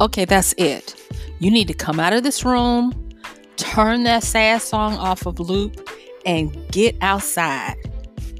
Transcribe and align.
Okay, 0.00 0.24
that's 0.24 0.54
it. 0.58 0.96
You 1.38 1.50
need 1.50 1.68
to 1.68 1.74
come 1.74 2.00
out 2.00 2.12
of 2.12 2.22
this 2.22 2.44
room, 2.44 2.92
turn 3.56 4.04
that 4.04 4.22
sad 4.22 4.60
song 4.62 4.94
off 4.94 5.26
of 5.26 5.38
loop, 5.38 5.88
and 6.26 6.56
get 6.70 6.96
outside. 7.00 7.76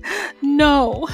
No, 0.43 1.09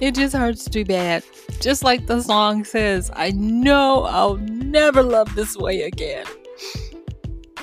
it 0.00 0.14
just 0.14 0.34
hurts 0.34 0.64
too 0.64 0.86
bad. 0.86 1.22
Just 1.60 1.84
like 1.84 2.06
the 2.06 2.22
song 2.22 2.64
says, 2.64 3.10
I 3.14 3.32
know 3.32 4.04
I'll 4.04 4.36
never 4.36 5.02
love 5.02 5.34
this 5.34 5.54
way 5.56 5.82
again. 5.82 6.24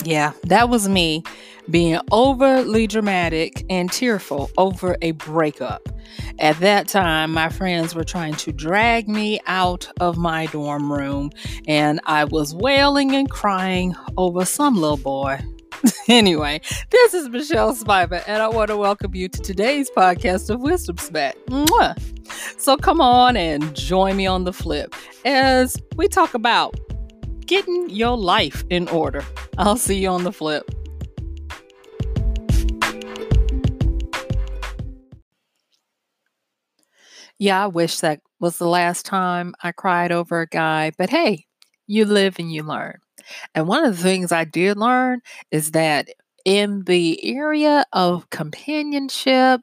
Yeah, 0.03 0.33
that 0.43 0.69
was 0.69 0.87
me 0.87 1.23
being 1.69 1.99
overly 2.11 2.87
dramatic 2.87 3.65
and 3.69 3.91
tearful 3.91 4.49
over 4.57 4.95
a 5.01 5.11
breakup. 5.11 5.89
At 6.39 6.59
that 6.59 6.87
time, 6.87 7.31
my 7.33 7.49
friends 7.49 7.93
were 7.93 8.03
trying 8.03 8.35
to 8.35 8.51
drag 8.51 9.07
me 9.07 9.39
out 9.47 9.89
of 9.99 10.17
my 10.17 10.45
dorm 10.47 10.91
room, 10.91 11.31
and 11.67 11.99
I 12.05 12.25
was 12.25 12.55
wailing 12.55 13.15
and 13.15 13.29
crying 13.29 13.95
over 14.17 14.45
some 14.45 14.75
little 14.75 14.97
boy. 14.97 15.39
anyway, 16.07 16.61
this 16.89 17.13
is 17.13 17.29
Michelle 17.29 17.75
Spiva, 17.75 18.23
and 18.27 18.41
I 18.41 18.47
want 18.47 18.69
to 18.69 18.77
welcome 18.77 19.13
you 19.13 19.27
to 19.29 19.41
today's 19.41 19.89
podcast 19.91 20.49
of 20.49 20.61
Wisdom 20.61 20.97
Smack. 20.97 21.35
Mwah. 21.47 21.97
So 22.59 22.77
come 22.77 23.01
on 23.01 23.37
and 23.37 23.75
join 23.75 24.17
me 24.17 24.25
on 24.25 24.43
the 24.43 24.53
flip 24.53 24.95
as 25.25 25.77
we 25.95 26.07
talk 26.07 26.33
about 26.33 26.75
getting 27.45 27.89
your 27.89 28.17
life 28.17 28.63
in 28.69 28.87
order. 28.89 29.23
I'll 29.57 29.77
see 29.77 29.97
you 29.97 30.09
on 30.09 30.23
the 30.23 30.33
flip. 30.33 30.69
Yeah, 37.39 37.63
I 37.63 37.67
wish 37.67 37.99
that 37.99 38.19
was 38.39 38.57
the 38.57 38.67
last 38.67 39.05
time 39.05 39.53
I 39.63 39.71
cried 39.71 40.11
over 40.11 40.41
a 40.41 40.47
guy, 40.47 40.91
but 40.97 41.09
hey, 41.09 41.45
you 41.87 42.05
live 42.05 42.39
and 42.39 42.51
you 42.51 42.63
learn. 42.63 42.97
And 43.55 43.67
one 43.67 43.85
of 43.85 43.97
the 43.97 44.03
things 44.03 44.31
I 44.31 44.45
did 44.45 44.77
learn 44.77 45.21
is 45.51 45.71
that 45.71 46.09
in 46.45 46.83
the 46.85 47.23
area 47.25 47.85
of 47.93 48.29
companionship, 48.29 49.61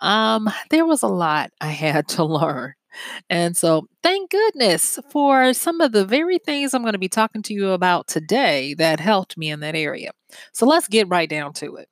um, 0.00 0.50
there 0.70 0.86
was 0.86 1.02
a 1.02 1.08
lot 1.08 1.50
I 1.60 1.68
had 1.68 2.08
to 2.10 2.24
learn. 2.26 2.74
And 3.30 3.56
so, 3.56 3.88
thank 4.02 4.30
goodness 4.30 4.98
for 5.10 5.54
some 5.54 5.80
of 5.80 5.92
the 5.92 6.06
very 6.06 6.38
things 6.38 6.74
I'm 6.74 6.82
going 6.82 6.92
to 6.94 6.98
be 6.98 7.08
talking 7.08 7.42
to 7.42 7.54
you 7.54 7.70
about 7.70 8.08
today 8.08 8.74
that 8.74 9.00
helped 9.00 9.38
me 9.38 9.50
in 9.50 9.60
that 9.60 9.76
area. 9.76 10.12
So, 10.52 10.66
let's 10.66 10.88
get 10.88 11.08
right 11.08 11.28
down 11.30 11.54
to 11.54 11.76
it. 11.76 11.88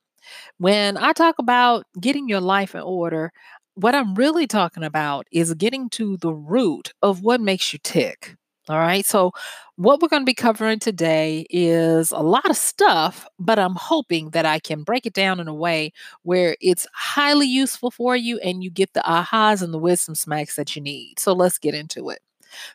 When 0.57 0.97
I 0.97 1.13
talk 1.13 1.35
about 1.39 1.85
getting 1.99 2.27
your 2.29 2.41
life 2.41 2.75
in 2.75 2.81
order, 2.81 3.31
what 3.75 3.95
I'm 3.95 4.15
really 4.15 4.47
talking 4.47 4.83
about 4.83 5.27
is 5.31 5.53
getting 5.55 5.89
to 5.91 6.17
the 6.17 6.33
root 6.33 6.93
of 7.01 7.21
what 7.23 7.41
makes 7.41 7.73
you 7.73 7.79
tick. 7.83 8.35
All 8.69 8.77
right. 8.77 9.05
So, 9.05 9.31
what 9.77 10.01
we're 10.01 10.07
going 10.07 10.21
to 10.21 10.25
be 10.25 10.35
covering 10.35 10.77
today 10.79 11.47
is 11.49 12.11
a 12.11 12.19
lot 12.19 12.49
of 12.49 12.55
stuff, 12.55 13.27
but 13.39 13.57
I'm 13.57 13.75
hoping 13.75 14.29
that 14.31 14.45
I 14.45 14.59
can 14.59 14.83
break 14.83 15.05
it 15.07 15.13
down 15.13 15.39
in 15.39 15.47
a 15.47 15.53
way 15.53 15.91
where 16.23 16.55
it's 16.61 16.85
highly 16.93 17.47
useful 17.47 17.89
for 17.89 18.15
you 18.15 18.37
and 18.39 18.63
you 18.63 18.69
get 18.69 18.93
the 18.93 19.01
ahas 19.01 19.63
and 19.63 19.73
the 19.73 19.79
wisdom 19.79 20.13
smacks 20.13 20.55
that 20.57 20.75
you 20.75 20.81
need. 20.81 21.19
So, 21.19 21.33
let's 21.33 21.57
get 21.57 21.73
into 21.73 22.09
it. 22.11 22.19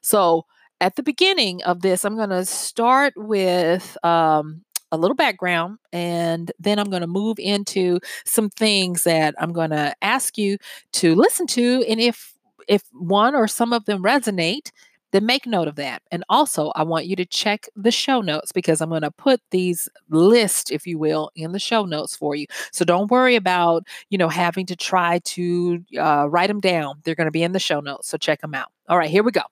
So, 0.03 0.44
at 0.81 0.97
the 0.97 1.03
beginning 1.03 1.62
of 1.62 1.83
this, 1.83 2.05
I'm 2.05 2.16
going 2.16 2.31
to 2.31 2.44
start 2.44 3.14
with 3.16 3.97
um, 4.05 4.62
a 4.97 5.00
little 5.00 5.14
background 5.14 5.78
and 5.92 6.50
then 6.58 6.78
I'm 6.78 6.91
going 6.91 7.02
to 7.02 7.06
move 7.06 7.39
into 7.39 8.00
some 8.25 8.50
things 8.50 9.05
that 9.05 9.34
I'm 9.38 9.53
going 9.53 9.70
to 9.70 9.94
ask 10.03 10.36
you 10.38 10.58
to 10.92 11.14
listen 11.14 11.47
to 11.48 11.84
and 11.88 12.00
if 12.00 12.34
if 12.69 12.83
one 12.92 13.34
or 13.34 13.47
some 13.47 13.72
of 13.72 13.84
them 13.84 14.03
resonate 14.03 14.70
then 15.12 15.25
make 15.25 15.47
note 15.47 15.69
of 15.69 15.77
that. 15.77 16.03
And 16.11 16.25
also, 16.28 16.72
I 16.75 16.83
want 16.83 17.06
you 17.06 17.16
to 17.16 17.25
check 17.25 17.69
the 17.77 17.91
show 17.91 18.20
notes 18.20 18.53
because 18.53 18.80
I'm 18.80 18.91
going 18.91 19.03
to 19.03 19.11
put 19.11 19.41
these 19.50 19.88
list, 20.10 20.70
if 20.70 20.87
you 20.87 20.99
will, 20.99 21.31
in 21.34 21.53
the 21.53 21.59
show 21.59 21.84
notes 21.84 22.16
for 22.16 22.34
you. 22.34 22.47
So 22.72 22.84
don't 22.84 23.10
worry 23.10 23.37
about, 23.37 23.87
you 24.10 24.19
know, 24.19 24.28
having 24.28 24.66
to 24.66 24.76
try 24.76 25.20
to 25.20 25.82
uh, 25.99 26.28
write 26.28 26.49
them 26.49 26.60
down. 26.60 27.00
They're 27.04 27.15
going 27.15 27.28
to 27.28 27.31
be 27.31 27.43
in 27.43 27.53
the 27.53 27.59
show 27.59 27.81
notes. 27.81 28.09
So 28.09 28.19
check 28.19 28.41
them 28.41 28.54
out. 28.54 28.69
All 28.88 28.99
right, 28.99 29.10
here 29.10 29.22
we 29.22 29.32
go. 29.32 29.43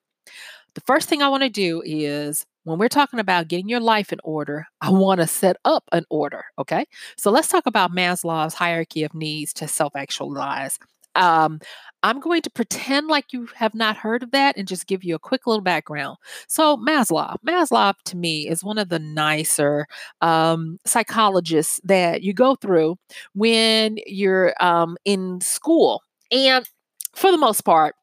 The 0.75 0.81
first 0.83 1.09
thing 1.09 1.23
I 1.23 1.29
want 1.29 1.43
to 1.43 1.51
do 1.51 1.83
is 1.85 2.45
when 2.65 2.79
we're 2.79 2.89
talking 2.89 3.21
about 3.21 3.49
getting 3.49 3.69
your 3.69 3.81
life 3.81 4.13
in 4.13 4.19
order, 4.25 4.67
I 4.81 4.91
want 4.91 5.21
to 5.21 5.27
set 5.27 5.57
up 5.65 5.85
an 5.93 6.05
order. 6.11 6.45
Okay. 6.59 6.87
So 7.17 7.31
let's 7.31 7.49
talk 7.49 7.67
about 7.67 7.93
Maslow's 7.93 8.55
hierarchy 8.55 9.05
of 9.05 9.15
needs 9.15 9.53
to 9.55 9.69
self 9.69 9.95
actualize. 9.95 10.79
Um, 11.17 11.61
I'm 12.03 12.19
going 12.19 12.43
to 12.43 12.51
pretend 12.51 13.07
like 13.07 13.33
you 13.33 13.49
have 13.55 13.75
not 13.75 13.97
heard 13.97 14.23
of 14.23 14.33
that 14.33 14.57
and 14.57 14.67
just 14.67 14.87
give 14.87 15.05
you 15.05 15.15
a 15.15 15.19
quick 15.21 15.47
little 15.47 15.63
background. 15.63 16.19
So, 16.49 16.77
Maslow, 16.77 17.37
Maslow 17.47 17.95
to 18.07 18.17
me 18.17 18.49
is 18.49 18.65
one 18.65 18.79
of 18.79 18.89
the 18.89 18.99
nicer 18.99 19.87
um, 20.21 20.79
psychologists 20.85 21.81
that 21.85 22.23
you 22.23 22.33
go 22.33 22.57
through 22.57 22.97
when 23.35 23.99
you're 24.07 24.55
um, 24.61 24.97
in 25.05 25.41
school. 25.41 26.03
And 26.33 26.69
for 27.15 27.31
the 27.31 27.39
most 27.39 27.63
part, 27.63 27.95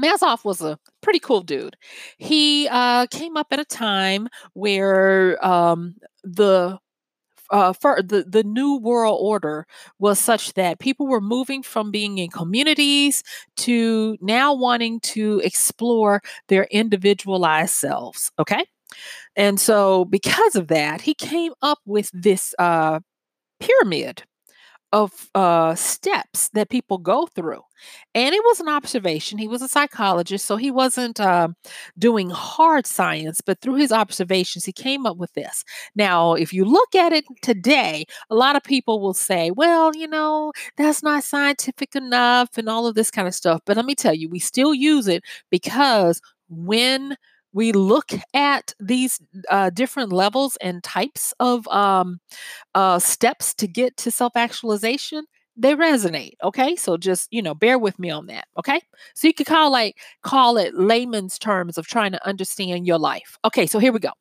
Maslow 0.00 0.42
was 0.44 0.60
a 0.60 0.78
pretty 1.00 1.18
cool 1.18 1.40
dude. 1.42 1.76
He 2.18 2.68
uh, 2.70 3.06
came 3.10 3.36
up 3.36 3.48
at 3.50 3.58
a 3.58 3.64
time 3.64 4.28
where 4.54 5.44
um, 5.44 5.96
the 6.22 6.78
uh, 7.50 7.72
for 7.72 8.02
the, 8.02 8.24
the 8.28 8.44
new 8.44 8.76
world 8.78 9.18
order 9.20 9.66
was 9.98 10.18
such 10.18 10.52
that 10.54 10.78
people 10.78 11.06
were 11.06 11.20
moving 11.20 11.62
from 11.62 11.90
being 11.90 12.18
in 12.18 12.28
communities 12.28 13.22
to 13.56 14.18
now 14.20 14.52
wanting 14.52 15.00
to 15.00 15.40
explore 15.42 16.20
their 16.48 16.64
individualized 16.64 17.72
selves. 17.72 18.30
Okay. 18.38 18.64
And 19.36 19.60
so, 19.60 20.04
because 20.06 20.56
of 20.56 20.68
that, 20.68 21.00
he 21.00 21.14
came 21.14 21.52
up 21.62 21.78
with 21.86 22.10
this 22.12 22.54
uh, 22.58 23.00
pyramid 23.60 24.24
of 24.92 25.28
uh, 25.34 25.74
steps 25.74 26.48
that 26.50 26.70
people 26.70 26.98
go 26.98 27.26
through. 27.26 27.62
And 28.14 28.34
it 28.34 28.42
was 28.44 28.60
an 28.60 28.68
observation. 28.68 29.38
He 29.38 29.46
was 29.48 29.62
a 29.62 29.68
psychologist, 29.68 30.46
so 30.46 30.56
he 30.56 30.70
wasn't 30.70 31.20
uh, 31.20 31.48
doing 31.98 32.30
hard 32.30 32.86
science, 32.86 33.40
but 33.40 33.60
through 33.60 33.76
his 33.76 33.92
observations, 33.92 34.64
he 34.64 34.72
came 34.72 35.06
up 35.06 35.16
with 35.16 35.32
this. 35.34 35.64
Now, 35.94 36.34
if 36.34 36.52
you 36.52 36.64
look 36.64 36.94
at 36.94 37.12
it 37.12 37.24
today, 37.42 38.04
a 38.30 38.34
lot 38.34 38.56
of 38.56 38.62
people 38.64 39.00
will 39.00 39.14
say, 39.14 39.50
well, 39.50 39.94
you 39.94 40.08
know, 40.08 40.52
that's 40.76 41.02
not 41.02 41.24
scientific 41.24 41.94
enough 41.94 42.56
and 42.56 42.68
all 42.68 42.86
of 42.86 42.94
this 42.94 43.10
kind 43.10 43.28
of 43.28 43.34
stuff. 43.34 43.60
But 43.66 43.76
let 43.76 43.86
me 43.86 43.94
tell 43.94 44.14
you, 44.14 44.28
we 44.28 44.38
still 44.38 44.74
use 44.74 45.06
it 45.08 45.22
because 45.50 46.20
when 46.48 47.16
we 47.58 47.72
look 47.72 48.12
at 48.34 48.72
these 48.78 49.20
uh, 49.48 49.68
different 49.70 50.12
levels 50.12 50.56
and 50.60 50.80
types 50.84 51.34
of 51.40 51.66
um, 51.66 52.20
uh, 52.76 53.00
steps 53.00 53.52
to 53.52 53.66
get 53.66 53.96
to 53.96 54.12
self 54.12 54.36
actualization, 54.36 55.24
they 55.56 55.74
resonate. 55.74 56.34
Okay, 56.44 56.76
so 56.76 56.96
just 56.96 57.26
you 57.32 57.42
know, 57.42 57.56
bear 57.56 57.76
with 57.76 57.98
me 57.98 58.10
on 58.10 58.26
that. 58.26 58.46
Okay, 58.56 58.80
so 59.16 59.26
you 59.26 59.34
could 59.34 59.48
call 59.48 59.72
like 59.72 59.96
call 60.22 60.56
it 60.56 60.72
layman's 60.76 61.36
terms 61.36 61.76
of 61.76 61.88
trying 61.88 62.12
to 62.12 62.24
understand 62.24 62.86
your 62.86 62.98
life. 62.98 63.36
Okay, 63.44 63.66
so 63.66 63.80
here 63.80 63.92
we 63.92 63.98
go. 63.98 64.12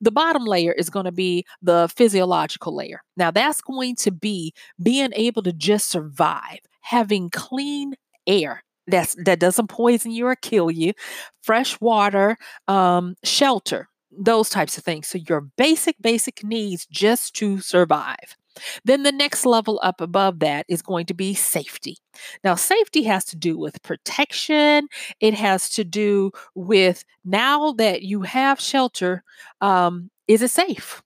The 0.00 0.12
bottom 0.12 0.44
layer 0.44 0.70
is 0.70 0.88
going 0.88 1.06
to 1.06 1.12
be 1.12 1.44
the 1.62 1.90
physiological 1.96 2.76
layer. 2.76 3.02
Now 3.16 3.32
that's 3.32 3.60
going 3.60 3.96
to 3.96 4.12
be 4.12 4.54
being 4.80 5.10
able 5.16 5.42
to 5.42 5.52
just 5.52 5.90
survive, 5.90 6.60
having 6.80 7.28
clean 7.30 7.94
air 8.28 8.62
that's 8.86 9.14
that 9.24 9.40
doesn't 9.40 9.68
poison 9.68 10.10
you 10.10 10.26
or 10.26 10.36
kill 10.36 10.70
you, 10.70 10.92
fresh 11.42 11.80
water, 11.80 12.36
um, 12.68 13.16
shelter, 13.24 13.88
those 14.10 14.48
types 14.50 14.78
of 14.78 14.84
things. 14.84 15.08
So 15.08 15.18
your 15.28 15.42
basic 15.56 15.96
basic 16.00 16.44
needs 16.44 16.86
just 16.90 17.34
to 17.36 17.60
survive. 17.60 18.36
Then 18.84 19.02
the 19.02 19.12
next 19.12 19.44
level 19.46 19.80
up 19.82 20.00
above 20.00 20.38
that 20.40 20.64
is 20.68 20.80
going 20.82 21.06
to 21.06 21.14
be 21.14 21.34
safety. 21.34 21.96
Now, 22.44 22.54
safety 22.54 23.02
has 23.04 23.24
to 23.26 23.36
do 23.36 23.58
with 23.58 23.82
protection. 23.82 24.88
It 25.20 25.34
has 25.34 25.68
to 25.70 25.84
do 25.84 26.30
with 26.54 27.04
now 27.24 27.72
that 27.72 28.02
you 28.02 28.22
have 28.22 28.60
shelter, 28.60 29.24
um, 29.60 30.10
is 30.28 30.40
it 30.42 30.50
safe? 30.50 31.02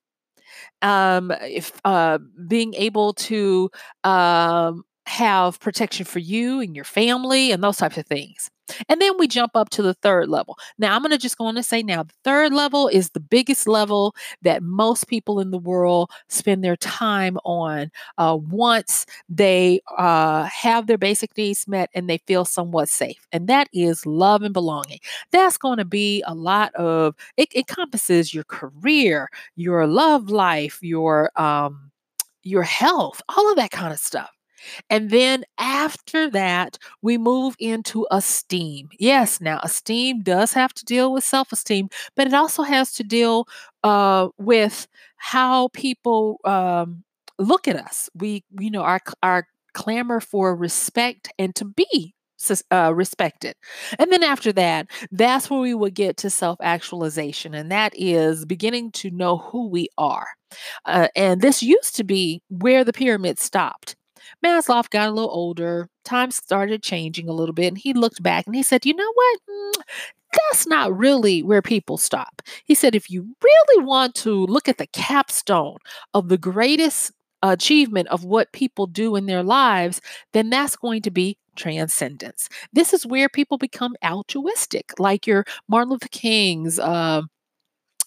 Um, 0.83 1.33
if 1.43 1.73
uh, 1.85 2.19
being 2.47 2.75
able 2.75 3.13
to 3.15 3.71
um, 4.05 4.85
have 5.09 5.59
protection 5.61 6.05
for 6.05 6.19
you 6.19 6.61
and 6.61 6.77
your 6.77 6.85
family 6.85 7.51
and 7.51 7.63
those 7.63 7.79
types 7.79 7.97
of 7.99 8.07
things. 8.07 8.51
And 8.89 9.01
then 9.01 9.17
we 9.19 9.27
jump 9.27 9.53
up 9.55 9.71
to 9.71 9.83
the 9.83 9.95
third 9.95 10.29
level. 10.29 10.59
Now, 10.79 10.95
I'm 10.95 11.01
going 11.01 11.13
to 11.13 11.19
just 11.19 11.39
go 11.39 11.47
on 11.47 11.55
to 11.55 11.63
say 11.63 11.83
now 11.83 12.03
the 12.03 12.13
third 12.23 12.53
level 12.53 12.87
is 12.89 13.11
the 13.11 13.21
biggest 13.21 13.67
level 13.67 14.15
that 14.43 14.63
most 14.63 15.09
people 15.09 15.41
in 15.41 15.51
the 15.51 15.59
world 15.59 16.11
spend 16.29 16.63
their 16.63 16.77
time 16.77 17.39
on 17.47 17.91
uh, 18.19 18.37
once 18.39 19.07
they 19.29 19.81
uh, 19.97 20.45
have 20.45 20.87
their 20.87 20.99
basic 20.99 21.35
needs 21.37 21.67
met 21.67 21.89
and 21.95 22.11
they 22.11 22.19
feel 22.19 22.45
somewhat 22.45 22.91
safe. 22.91 23.27
And 23.33 23.49
that 23.49 23.69
is 23.73 24.05
love 24.05 24.43
and 24.43 24.53
belonging. 24.53 24.99
That's 25.33 25.57
going 25.57 25.79
to 25.79 25.87
be 25.87 26.23
a 26.27 26.35
lot 26.35 26.75
of, 26.75 27.15
it 27.39 27.49
encompasses 27.55 28.35
your 28.35 28.45
career, 28.45 29.31
your 29.57 29.87
love 29.87 30.29
life, 30.29 30.79
your, 30.83 31.31
um, 31.41 31.91
your 32.43 32.65
health, 32.65 33.23
all 33.31 33.51
of 33.51 33.57
that 33.57 33.71
kind 33.71 33.95
of 33.95 33.99
stuff. 33.99 34.31
And 34.91 35.11
then 35.11 35.45
after 35.59 36.31
that, 36.31 36.79
we 37.03 37.19
move 37.19 37.57
into 37.59 38.07
esteem. 38.11 38.89
Yes, 38.99 39.41
now 39.41 39.61
esteem 39.63 40.23
does 40.23 40.53
have 40.53 40.75
to 40.75 40.85
deal 40.85 41.13
with 41.13 41.25
self 41.25 41.53
esteem, 41.53 41.89
but 42.17 42.27
it 42.27 42.35
also 42.35 42.63
has 42.63 42.93
to 42.95 43.05
deal 43.05 43.47
uh, 43.85 44.29
with 44.39 44.87
how 45.17 45.69
people 45.69 46.41
um, 46.45 47.05
look 47.39 47.69
at 47.69 47.77
us. 47.77 48.09
We, 48.15 48.45
you 48.59 48.71
know, 48.71 48.83
our, 48.83 49.01
our 49.23 49.47
clamor 49.75 50.21
for 50.21 50.55
respect 50.57 51.33
and 51.39 51.55
to 51.57 51.65
be 51.65 52.15
uh, 52.71 52.93
respected. 52.95 53.55
And 53.99 54.13
then 54.13 54.23
after 54.23 54.53
that, 54.53 54.87
that's 55.11 55.51
where 55.51 55.61
we 55.61 55.75
would 55.75 55.95
get 55.95 56.17
to 56.19 56.31
self 56.31 56.59
actualization, 56.63 57.55
and 57.55 57.71
that 57.71 57.93
is 57.97 58.45
beginning 58.45 58.93
to 58.93 59.11
know 59.11 59.39
who 59.39 59.69
we 59.69 59.89
are. 59.99 60.27
Uh, 60.85 61.09
and 61.17 61.41
this 61.41 61.63
used 61.63 61.97
to 61.97 62.05
be 62.05 62.43
where 62.49 62.85
the 62.85 62.93
pyramid 62.93 63.39
stopped. 63.39 63.97
Maslow 64.45 64.89
got 64.91 65.09
a 65.09 65.13
little 65.13 65.31
older, 65.31 65.89
times 66.05 66.37
started 66.37 66.83
changing 66.83 67.29
a 67.29 67.33
little 67.33 67.53
bit, 67.53 67.69
and 67.69 67.79
he 67.79 67.93
looked 67.93 68.23
back 68.23 68.47
and 68.47 68.55
he 68.55 68.63
said, 68.63 68.87
You 68.87 68.95
know 68.95 69.13
what? 69.15 69.41
Mm, 69.51 69.83
that's 70.33 70.67
not 70.67 70.97
really 70.97 71.43
where 71.43 71.63
people 71.63 71.97
stop. 71.97 72.43
He 72.65 72.75
said, 72.75 72.95
if 72.95 73.11
you 73.11 73.35
really 73.43 73.85
want 73.85 74.15
to 74.17 74.47
look 74.47 74.69
at 74.69 74.79
the 74.79 74.87
capstone 74.89 75.79
of 76.15 76.29
the 76.29 76.39
greatest 76.39 77.13
achievement 77.43 78.09
of 78.09 78.25
what 78.25 78.53
people 78.53 78.87
do 78.87 79.17
in 79.17 79.27
their 79.27 79.43
lives, 79.43 80.01
then 80.33 80.51
that's 80.51 80.77
going 80.77 81.03
to 81.03 81.11
be 81.11 81.39
transcendence. 81.57 82.49
This 82.73 82.93
is 82.93 83.07
where 83.07 83.29
people 83.29 83.59
become 83.59 83.97
altruistic, 84.05 84.93
like 84.99 85.27
your 85.27 85.45
Martin 85.69 85.91
Luther 85.91 86.09
King's. 86.11 86.79
Uh, 86.79 87.23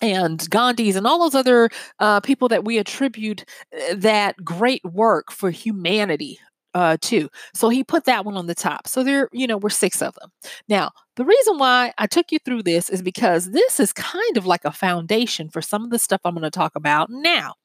and 0.02 0.50
Gandhi's 0.50 0.96
and 0.96 1.06
all 1.08 1.20
those 1.20 1.36
other 1.36 1.70
uh, 2.00 2.20
people 2.22 2.48
that 2.50 2.66
we 2.66 2.78
attribute 2.78 3.46
uh, 3.74 3.96
that 3.96 4.44
great 4.44 4.84
work 4.84 5.32
for 5.32 5.52
humanity 5.52 6.40
uh, 6.74 6.98
too. 7.02 7.30
So 7.54 7.70
he 7.70 7.84
put 7.84 8.06
that 8.06 8.26
one 8.26 8.38
on 8.38 8.48
the 8.48 8.56
top. 8.56 8.88
So 8.88 9.04
there, 9.04 9.30
you 9.32 9.48
know, 9.48 9.58
we're 9.58 9.70
six 9.70 10.02
of 10.02 10.16
them. 10.16 10.32
Now, 10.70 10.92
the 11.18 11.26
reason 11.26 11.58
why 11.58 11.94
I 11.98 12.08
took 12.08 12.32
you 12.32 12.40
through 12.40 12.64
this 12.64 12.90
is 12.90 13.02
because 13.02 13.52
this 13.52 13.80
is 13.80 13.92
kind 13.94 14.38
of 14.38 14.46
like 14.46 14.64
a 14.64 14.72
foundation 14.72 15.50
for 15.50 15.62
some 15.62 15.84
of 15.84 15.90
the 15.90 16.00
stuff 16.00 16.22
I'm 16.24 16.34
going 16.34 16.44
to 16.44 16.50
talk 16.50 16.76
about 16.76 17.10
now. 17.10 17.56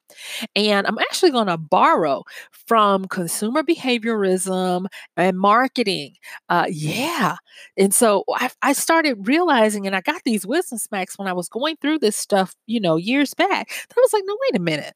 And 0.55 0.85
I'm 0.85 0.99
actually 0.99 1.31
going 1.31 1.47
to 1.47 1.57
borrow 1.57 2.23
from 2.51 3.05
consumer 3.05 3.63
behaviorism 3.63 4.87
and 5.15 5.39
marketing. 5.39 6.15
Uh, 6.49 6.65
yeah. 6.69 7.37
And 7.77 7.93
so 7.93 8.25
I, 8.35 8.49
I 8.61 8.73
started 8.73 9.27
realizing, 9.27 9.87
and 9.87 9.95
I 9.95 10.01
got 10.01 10.21
these 10.25 10.45
wisdom 10.45 10.77
smacks 10.77 11.17
when 11.17 11.27
I 11.27 11.33
was 11.33 11.47
going 11.49 11.77
through 11.81 11.99
this 11.99 12.17
stuff, 12.17 12.53
you 12.65 12.79
know, 12.79 12.97
years 12.97 13.33
back. 13.33 13.71
I 13.71 13.99
was 14.01 14.13
like, 14.13 14.23
no, 14.25 14.37
wait 14.41 14.59
a 14.59 14.63
minute. 14.63 14.93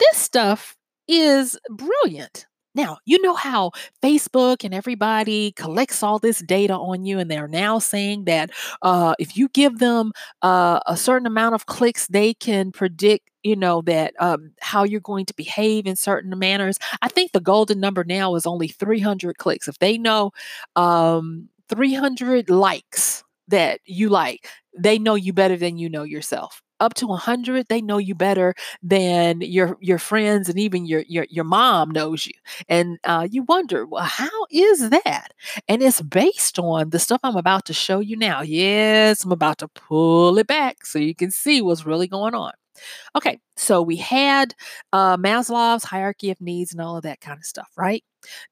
This 0.00 0.16
stuff 0.16 0.76
is 1.06 1.58
brilliant. 1.70 2.46
Now, 2.74 2.98
you 3.06 3.20
know 3.22 3.34
how 3.34 3.70
Facebook 4.02 4.64
and 4.64 4.74
everybody 4.74 5.52
collects 5.52 6.02
all 6.02 6.18
this 6.18 6.40
data 6.40 6.74
on 6.74 7.04
you, 7.04 7.18
and 7.18 7.30
they're 7.30 7.48
now 7.48 7.78
saying 7.78 8.24
that 8.24 8.50
uh, 8.82 9.14
if 9.18 9.36
you 9.36 9.48
give 9.48 9.78
them 9.78 10.12
uh, 10.42 10.80
a 10.86 10.96
certain 10.96 11.26
amount 11.26 11.54
of 11.54 11.66
clicks, 11.66 12.06
they 12.08 12.34
can 12.34 12.72
predict 12.72 13.30
you 13.44 13.56
know 13.56 13.82
that 13.82 14.14
um, 14.20 14.52
how 14.60 14.84
you're 14.84 15.00
going 15.00 15.26
to 15.26 15.34
behave 15.34 15.86
in 15.86 15.96
certain 15.96 16.36
manners. 16.38 16.78
I 17.02 17.08
think 17.08 17.32
the 17.32 17.40
golden 17.40 17.78
number 17.80 18.02
now 18.04 18.34
is 18.36 18.46
only 18.46 18.68
300 18.68 19.38
clicks. 19.38 19.68
If 19.68 19.78
they 19.78 19.98
know 19.98 20.32
um, 20.76 21.48
300 21.68 22.50
likes 22.50 23.22
that 23.48 23.80
you 23.84 24.08
like 24.08 24.48
they 24.76 24.98
know 24.98 25.14
you 25.14 25.32
better 25.32 25.56
than 25.56 25.76
you 25.78 25.88
know 25.90 26.02
yourself 26.02 26.62
up 26.80 26.94
to 26.94 27.06
100 27.06 27.66
they 27.68 27.80
know 27.80 27.98
you 27.98 28.14
better 28.14 28.54
than 28.82 29.40
your 29.40 29.76
your 29.80 29.98
friends 29.98 30.48
and 30.48 30.58
even 30.58 30.86
your 30.86 31.04
your, 31.08 31.26
your 31.30 31.44
mom 31.44 31.90
knows 31.90 32.26
you. 32.26 32.34
And 32.68 32.98
uh, 33.04 33.26
you 33.30 33.42
wonder 33.44 33.86
well 33.86 34.04
how 34.04 34.30
is 34.50 34.90
that? 34.90 35.28
And 35.68 35.82
it's 35.82 36.00
based 36.02 36.58
on 36.58 36.90
the 36.90 36.98
stuff 36.98 37.20
i'm 37.24 37.36
about 37.36 37.64
to 37.66 37.72
show 37.74 38.00
you 38.00 38.16
now. 38.16 38.42
Yes 38.42 39.24
i'm 39.24 39.32
about 39.32 39.58
to 39.58 39.68
pull 39.68 40.38
it 40.38 40.46
back 40.46 40.84
so 40.86 40.98
you 40.98 41.14
can 41.14 41.30
see 41.30 41.62
what's 41.62 41.86
really 41.86 42.08
going 42.08 42.34
on 42.34 42.52
Okay, 43.16 43.38
so 43.56 43.80
we 43.80 43.96
had 43.96 44.54
uh, 44.92 45.16
Maslow's 45.16 45.84
hierarchy 45.84 46.30
of 46.30 46.40
needs 46.40 46.72
and 46.72 46.80
all 46.80 46.96
of 46.96 47.04
that 47.04 47.20
kind 47.20 47.38
of 47.38 47.44
stuff, 47.44 47.68
right? 47.76 48.02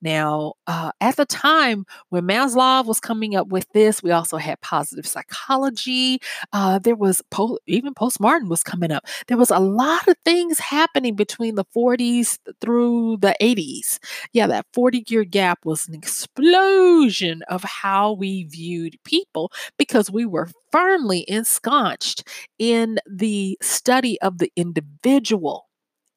Now, 0.03 0.53
uh, 0.67 0.93
at 1.01 1.17
the 1.17 1.25
time 1.25 1.87
when 2.11 2.25
Maslow 2.29 2.85
was 2.85 3.01
coming 3.01 3.35
up 3.35 3.49
with 3.49 3.67
this, 3.73 4.03
we 4.03 4.11
also 4.13 4.37
had 4.37 4.61
positive 4.61 5.07
psychology. 5.07 6.21
Uh, 6.53 6.79
there 6.79 6.95
was 6.95 7.23
po- 7.31 7.59
even 7.67 7.95
postmodern 7.95 8.49
was 8.49 8.63
coming 8.63 8.93
up. 8.93 9.07
There 9.29 9.39
was 9.39 9.51
a 9.51 9.59
lot 9.59 10.07
of 10.09 10.17
things 10.27 10.59
happening 10.59 11.17
between 11.17 11.55
the 11.55 11.65
40s 11.75 12.39
through 12.61 13.17
the 13.23 13.35
80s. 13.41 13.99
Yeah, 14.33 14.47
that 14.49 14.67
40 14.75 15.05
year 15.09 15.25
gap 15.25 15.61
was 15.65 15.89
an 15.89 15.95
explosion 15.95 17.43
of 17.49 17.65
how 17.65 18.13
we 18.13 18.45
viewed 18.45 18.97
people 19.05 19.51
because 19.79 20.11
we 20.11 20.27
were 20.27 20.49
firmly 20.71 21.25
ensconced 21.29 22.27
in 22.59 22.99
the 23.07 23.59
study 23.63 24.21
of 24.23 24.39
the 24.39 24.51
individual 24.57 25.67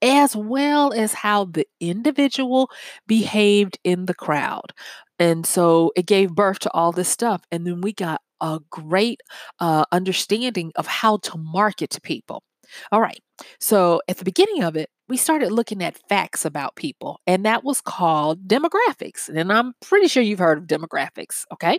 as 0.02 0.36
well 0.36 0.94
as 0.94 1.14
how 1.14 1.46
the 1.46 1.66
individual 1.80 2.70
behaved 3.08 3.80
in 3.84 4.06
the 4.06 4.14
crowd. 4.14 4.72
And 5.18 5.46
so 5.46 5.92
it 5.96 6.06
gave 6.06 6.36
birth 6.36 6.60
to 6.60 6.72
all 6.74 6.92
this 6.92 7.10
stuff. 7.10 7.42
And 7.52 7.66
then 7.66 7.82
we 7.82 7.94
got 7.94 8.22
a 8.42 8.60
great 8.70 9.22
uh, 9.60 9.86
understanding 9.92 10.72
of 10.76 10.86
how 10.88 11.18
to 11.18 11.38
market 11.38 11.90
to 11.92 12.02
people. 12.02 12.44
All 12.92 13.02
right. 13.02 13.22
So 13.60 14.02
at 14.08 14.18
the 14.18 14.26
beginning 14.26 14.64
of 14.64 14.76
it, 14.76 14.90
we 15.08 15.18
started 15.18 15.52
looking 15.52 15.84
at 15.84 16.00
facts 16.10 16.46
about 16.46 16.76
people, 16.76 17.20
and 17.28 17.46
that 17.46 17.64
was 17.64 17.80
called 17.80 18.48
demographics. 18.48 19.30
And 19.30 19.54
I'm 19.54 19.74
pretty 19.80 20.08
sure 20.08 20.24
you've 20.24 20.40
heard 20.40 20.58
of 20.58 20.64
demographics. 20.66 21.44
Okay. 21.54 21.78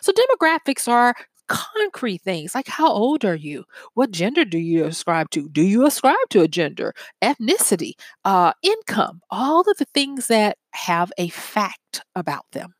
So 0.00 0.12
demographics 0.12 0.86
are 0.86 1.14
concrete 1.48 2.22
things 2.22 2.54
like 2.54 2.68
how 2.68 2.88
old 2.90 3.24
are 3.24 3.34
you? 3.34 3.64
What 3.94 4.10
gender 4.10 4.44
do 4.44 4.58
you 4.58 4.84
ascribe 4.84 5.30
to? 5.30 5.48
Do 5.48 5.62
you 5.62 5.86
ascribe 5.86 6.16
to 6.30 6.42
a 6.42 6.48
gender, 6.48 6.94
ethnicity, 7.22 7.92
uh, 8.24 8.52
income, 8.62 9.20
all 9.30 9.60
of 9.60 9.76
the 9.78 9.86
things 9.86 10.28
that 10.28 10.58
have 10.72 11.12
a 11.18 11.28
fact 11.28 12.02
about 12.14 12.44
them? 12.52 12.74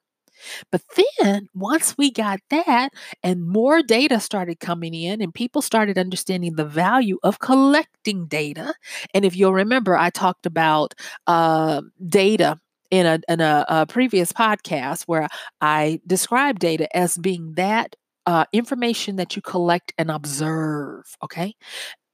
But 0.70 0.82
then 0.96 1.48
once 1.54 1.96
we 1.98 2.10
got 2.10 2.40
that 2.50 2.90
and 3.22 3.46
more 3.46 3.82
data 3.82 4.20
started 4.20 4.60
coming 4.60 4.94
in 4.94 5.20
and 5.20 5.34
people 5.34 5.62
started 5.62 5.98
understanding 5.98 6.54
the 6.54 6.64
value 6.64 7.18
of 7.22 7.40
collecting 7.40 8.26
data. 8.26 8.74
And 9.14 9.24
if 9.24 9.36
you'll 9.36 9.52
remember, 9.52 9.96
I 9.96 10.10
talked 10.10 10.46
about 10.46 10.94
uh, 11.26 11.82
data 12.06 12.60
in 12.90 13.06
a, 13.06 13.20
in 13.28 13.40
a, 13.40 13.64
a 13.68 13.86
previous 13.86 14.32
podcast 14.32 15.04
where 15.04 15.28
I 15.60 16.00
described 16.06 16.60
data 16.60 16.94
as 16.96 17.18
being 17.18 17.54
that 17.54 17.96
uh, 18.28 18.44
information 18.52 19.16
that 19.16 19.34
you 19.34 19.40
collect 19.40 19.94
and 19.96 20.10
observe. 20.10 21.16
Okay. 21.24 21.54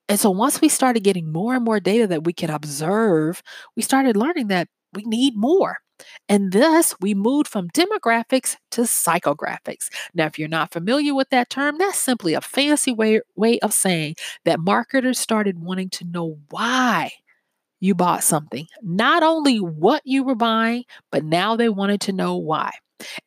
And 0.08 0.20
so 0.20 0.30
once 0.30 0.60
we 0.60 0.68
started 0.68 1.02
getting 1.02 1.32
more 1.32 1.56
and 1.56 1.64
more 1.64 1.80
data 1.80 2.06
that 2.06 2.22
we 2.22 2.32
could 2.32 2.50
observe, 2.50 3.42
we 3.74 3.82
started 3.82 4.16
learning 4.16 4.46
that 4.46 4.68
we 4.92 5.02
need 5.02 5.34
more. 5.36 5.78
And 6.28 6.52
thus, 6.52 6.94
we 7.00 7.14
moved 7.14 7.48
from 7.48 7.68
demographics 7.70 8.56
to 8.72 8.82
psychographics. 8.82 9.88
Now, 10.14 10.26
if 10.26 10.38
you're 10.38 10.48
not 10.48 10.72
familiar 10.72 11.16
with 11.16 11.30
that 11.30 11.50
term, 11.50 11.78
that's 11.78 11.98
simply 11.98 12.34
a 12.34 12.40
fancy 12.40 12.92
way, 12.92 13.20
way 13.34 13.58
of 13.58 13.72
saying 13.72 14.14
that 14.44 14.60
marketers 14.60 15.18
started 15.18 15.58
wanting 15.58 15.90
to 15.90 16.04
know 16.04 16.38
why 16.50 17.10
you 17.80 17.96
bought 17.96 18.22
something. 18.22 18.68
Not 18.82 19.24
only 19.24 19.58
what 19.58 20.02
you 20.04 20.22
were 20.22 20.36
buying, 20.36 20.84
but 21.10 21.24
now 21.24 21.56
they 21.56 21.68
wanted 21.68 22.00
to 22.02 22.12
know 22.12 22.36
why. 22.36 22.70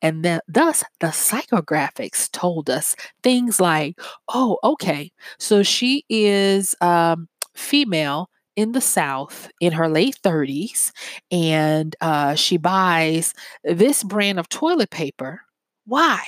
And 0.01 0.24
then, 0.24 0.39
thus, 0.47 0.83
the 1.00 1.07
psychographics 1.07 2.31
told 2.31 2.69
us 2.69 2.95
things 3.24 3.59
like, 3.59 4.00
oh, 4.29 4.57
okay, 4.63 5.12
so 5.39 5.63
she 5.63 6.05
is 6.09 6.75
um, 6.81 7.27
female 7.55 8.29
in 8.55 8.71
the 8.71 8.81
South 8.81 9.50
in 9.62 9.71
her 9.74 9.88
late 9.88 10.17
30s, 10.24 10.91
and 11.31 11.95
uh, 12.01 12.36
she 12.36 12.57
buys 12.57 13.33
this 13.63 14.03
brand 14.03 14.39
of 14.39 14.50
toilet 14.50 14.89
paper. 14.89 15.41
Why? 15.86 16.24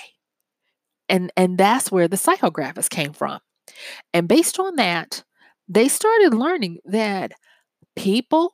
And, 1.09 1.31
and 1.35 1.57
that's 1.57 1.91
where 1.91 2.07
the 2.07 2.17
psychographics 2.17 2.89
came 2.89 3.13
from. 3.13 3.39
And 4.13 4.27
based 4.27 4.59
on 4.59 4.75
that, 4.75 5.23
they 5.67 5.87
started 5.87 6.33
learning 6.33 6.79
that 6.85 7.31
people 7.95 8.53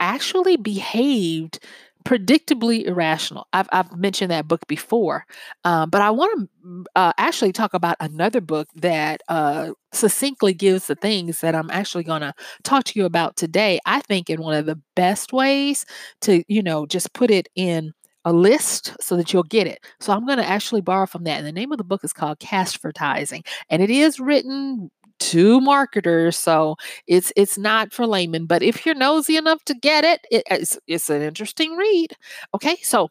actually 0.00 0.56
behaved 0.56 1.58
predictably 2.04 2.84
irrational. 2.84 3.46
I've, 3.52 3.68
I've 3.72 3.96
mentioned 3.96 4.30
that 4.30 4.46
book 4.46 4.66
before, 4.66 5.24
um, 5.64 5.90
but 5.90 6.02
I 6.02 6.10
want 6.10 6.48
to 6.62 6.84
uh, 6.96 7.12
actually 7.16 7.52
talk 7.52 7.72
about 7.74 7.96
another 8.00 8.40
book 8.40 8.68
that 8.76 9.22
uh, 9.28 9.70
succinctly 9.92 10.52
gives 10.52 10.86
the 10.86 10.94
things 10.94 11.40
that 11.40 11.54
I'm 11.54 11.70
actually 11.70 12.04
going 12.04 12.20
to 12.20 12.34
talk 12.62 12.84
to 12.84 12.98
you 12.98 13.06
about 13.06 13.36
today. 13.36 13.78
I 13.86 14.00
think 14.02 14.28
in 14.28 14.40
one 14.40 14.54
of 14.54 14.66
the 14.66 14.80
best 14.94 15.32
ways 15.32 15.86
to, 16.22 16.44
you 16.46 16.62
know, 16.62 16.86
just 16.86 17.12
put 17.14 17.30
it 17.30 17.48
in 17.56 17.92
a 18.26 18.32
list 18.32 18.94
so 19.00 19.16
that 19.16 19.32
you'll 19.32 19.42
get 19.42 19.66
it. 19.66 19.84
So 20.00 20.12
I'm 20.12 20.26
going 20.26 20.38
to 20.38 20.48
actually 20.48 20.80
borrow 20.80 21.06
from 21.06 21.24
that. 21.24 21.38
And 21.38 21.46
the 21.46 21.52
name 21.52 21.72
of 21.72 21.78
the 21.78 21.84
book 21.84 22.04
is 22.04 22.12
called 22.12 22.38
Cashvertising, 22.38 23.46
and 23.70 23.82
it 23.82 23.90
is 23.90 24.20
written 24.20 24.90
to 25.20 25.60
marketers, 25.60 26.36
so 26.38 26.76
it's 27.06 27.32
it's 27.36 27.58
not 27.58 27.92
for 27.92 28.06
laymen. 28.06 28.46
But 28.46 28.62
if 28.62 28.84
you're 28.86 28.94
nosy 28.94 29.36
enough 29.36 29.64
to 29.64 29.74
get 29.74 30.04
it, 30.04 30.20
it 30.30 30.44
it's, 30.50 30.78
it's 30.86 31.10
an 31.10 31.22
interesting 31.22 31.76
read. 31.76 32.12
Okay, 32.54 32.76
so 32.82 33.08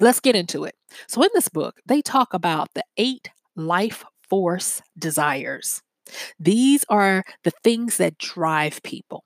let's 0.00 0.20
get 0.20 0.36
into 0.36 0.64
it. 0.64 0.74
So 1.08 1.22
in 1.22 1.30
this 1.34 1.48
book, 1.48 1.80
they 1.86 2.02
talk 2.02 2.34
about 2.34 2.68
the 2.74 2.84
eight 2.96 3.30
life 3.56 4.04
force 4.28 4.82
desires. 4.98 5.82
These 6.38 6.84
are 6.88 7.24
the 7.44 7.52
things 7.62 7.98
that 7.98 8.18
drive 8.18 8.82
people. 8.82 9.24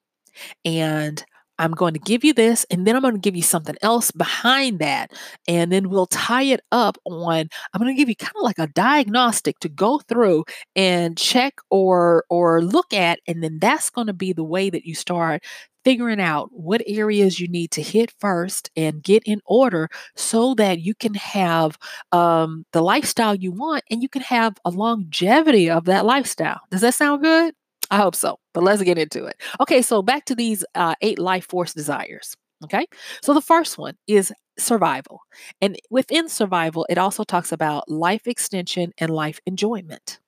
And 0.65 1.25
I'm 1.59 1.73
going 1.73 1.95
to 1.95 2.01
give 2.01 2.25
you 2.25 2.33
this, 2.33 2.65
and 2.71 2.87
then 2.87 2.97
I'm 2.97 3.03
going 3.03 3.15
to 3.15 3.21
give 3.21 3.37
you 3.37 3.43
something 3.43 3.77
else 3.83 4.11
behind 4.11 4.79
that. 4.81 5.13
And 5.49 5.71
then 5.73 5.89
we'll 5.91 6.07
tie 6.07 6.43
it 6.43 6.61
up 6.73 6.97
on, 7.05 7.49
I'm 7.73 7.81
going 7.81 7.95
to 7.95 7.99
give 7.99 8.09
you 8.09 8.17
kind 8.17 8.33
of 8.37 8.43
like 8.43 8.59
a 8.59 8.67
diagnostic 8.69 9.59
to 9.61 9.69
go 9.69 9.99
through 10.01 10.45
and 10.77 11.17
check 11.17 11.55
or 11.71 12.25
or 12.31 12.63
look 12.63 12.93
at. 12.93 13.21
And 13.27 13.43
then 13.43 13.59
that's 13.61 13.91
going 13.91 14.07
to 14.09 14.13
be 14.13 14.33
the 14.33 14.45
way 14.45 14.71
that 14.71 14.85
you 14.87 14.95
start 14.95 15.43
figuring 15.85 16.21
out 16.21 16.49
what 16.53 16.83
areas 16.87 17.39
you 17.39 17.47
need 17.49 17.71
to 17.73 17.83
hit 17.83 18.11
first 18.19 18.71
and 18.77 19.03
get 19.03 19.23
in 19.27 19.41
order 19.45 19.89
so 20.17 20.55
that 20.55 20.81
you 20.81 20.95
can 20.95 21.15
have 21.15 21.77
um, 22.13 22.65
the 22.73 22.83
lifestyle 22.83 23.35
you 23.35 23.53
want 23.53 23.85
and 23.91 24.03
you 24.03 24.09
can 24.09 24.23
have 24.23 24.57
a 24.65 24.71
longevity 24.71 25.71
of 25.71 25.85
that 25.85 26.07
lifestyle. 26.07 26.61
Does 26.71 26.81
that 26.81 26.95
sound 26.95 27.23
good? 27.23 27.55
I 27.95 27.99
hope 27.99 28.17
so, 28.17 28.39
but 28.53 28.65
let's 28.65 28.83
get 28.83 28.99
into 28.99 29.25
it. 29.27 29.37
Okay, 29.61 29.81
so 29.81 30.03
back 30.03 30.25
to 30.27 30.35
these 30.35 30.65
uh, 30.75 30.95
eight 31.01 31.19
life 31.19 31.47
force 31.47 31.73
desires. 31.73 32.37
Okay, 32.65 32.87
so 33.23 33.35
the 33.35 33.41
first 33.41 33.79
one 33.79 33.95
is 34.09 34.33
survival. 34.59 35.21
And 35.61 35.77
within 35.91 36.29
survival, 36.29 36.87
it 36.91 36.99
also 36.99 37.23
talks 37.23 37.53
about 37.53 37.89
life 37.89 38.27
extension 38.27 38.93
and 38.99 39.11
life 39.13 39.39
enjoyment. 39.47 40.19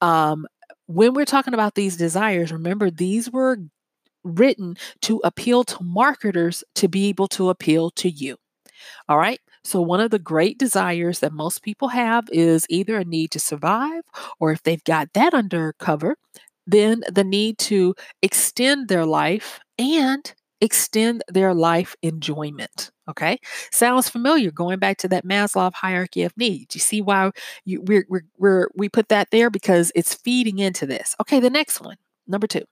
Um, 0.00 0.46
when 0.86 1.14
we're 1.14 1.24
talking 1.26 1.54
about 1.54 1.74
these 1.74 1.96
desires, 1.96 2.52
remember 2.52 2.90
these 2.90 3.30
were 3.30 3.58
written 4.24 4.76
to 5.02 5.20
appeal 5.24 5.64
to 5.64 5.82
marketers 5.84 6.64
to 6.76 6.88
be 6.88 7.08
able 7.08 7.28
to 7.28 7.50
appeal 7.50 7.90
to 7.92 8.10
you. 8.10 8.36
All 9.08 9.18
right. 9.18 9.40
So, 9.64 9.80
one 9.82 10.00
of 10.00 10.10
the 10.10 10.18
great 10.18 10.58
desires 10.58 11.20
that 11.20 11.32
most 11.32 11.62
people 11.62 11.88
have 11.88 12.28
is 12.32 12.66
either 12.70 12.98
a 12.98 13.04
need 13.04 13.30
to 13.32 13.40
survive, 13.40 14.02
or 14.40 14.52
if 14.52 14.62
they've 14.62 14.84
got 14.84 15.12
that 15.14 15.34
under 15.34 15.74
cover, 15.78 16.16
then 16.68 17.02
the 17.10 17.24
need 17.24 17.58
to 17.58 17.94
extend 18.22 18.88
their 18.88 19.06
life 19.06 19.58
and 19.78 20.34
extend 20.60 21.22
their 21.28 21.54
life 21.54 21.96
enjoyment. 22.02 22.90
Okay, 23.08 23.38
sounds 23.72 24.08
familiar. 24.08 24.50
Going 24.50 24.78
back 24.78 24.98
to 24.98 25.08
that 25.08 25.24
Maslow 25.24 25.72
hierarchy 25.72 26.24
of 26.24 26.36
needs, 26.36 26.74
you 26.74 26.80
see 26.80 27.00
why 27.00 27.30
you, 27.64 27.80
we're, 27.82 28.04
we're, 28.08 28.24
we're, 28.36 28.68
we 28.76 28.88
put 28.88 29.08
that 29.08 29.28
there 29.30 29.50
because 29.50 29.90
it's 29.94 30.14
feeding 30.14 30.58
into 30.58 30.86
this. 30.86 31.14
Okay, 31.20 31.40
the 31.40 31.50
next 31.50 31.80
one, 31.80 31.96
number 32.26 32.46
two, 32.46 32.64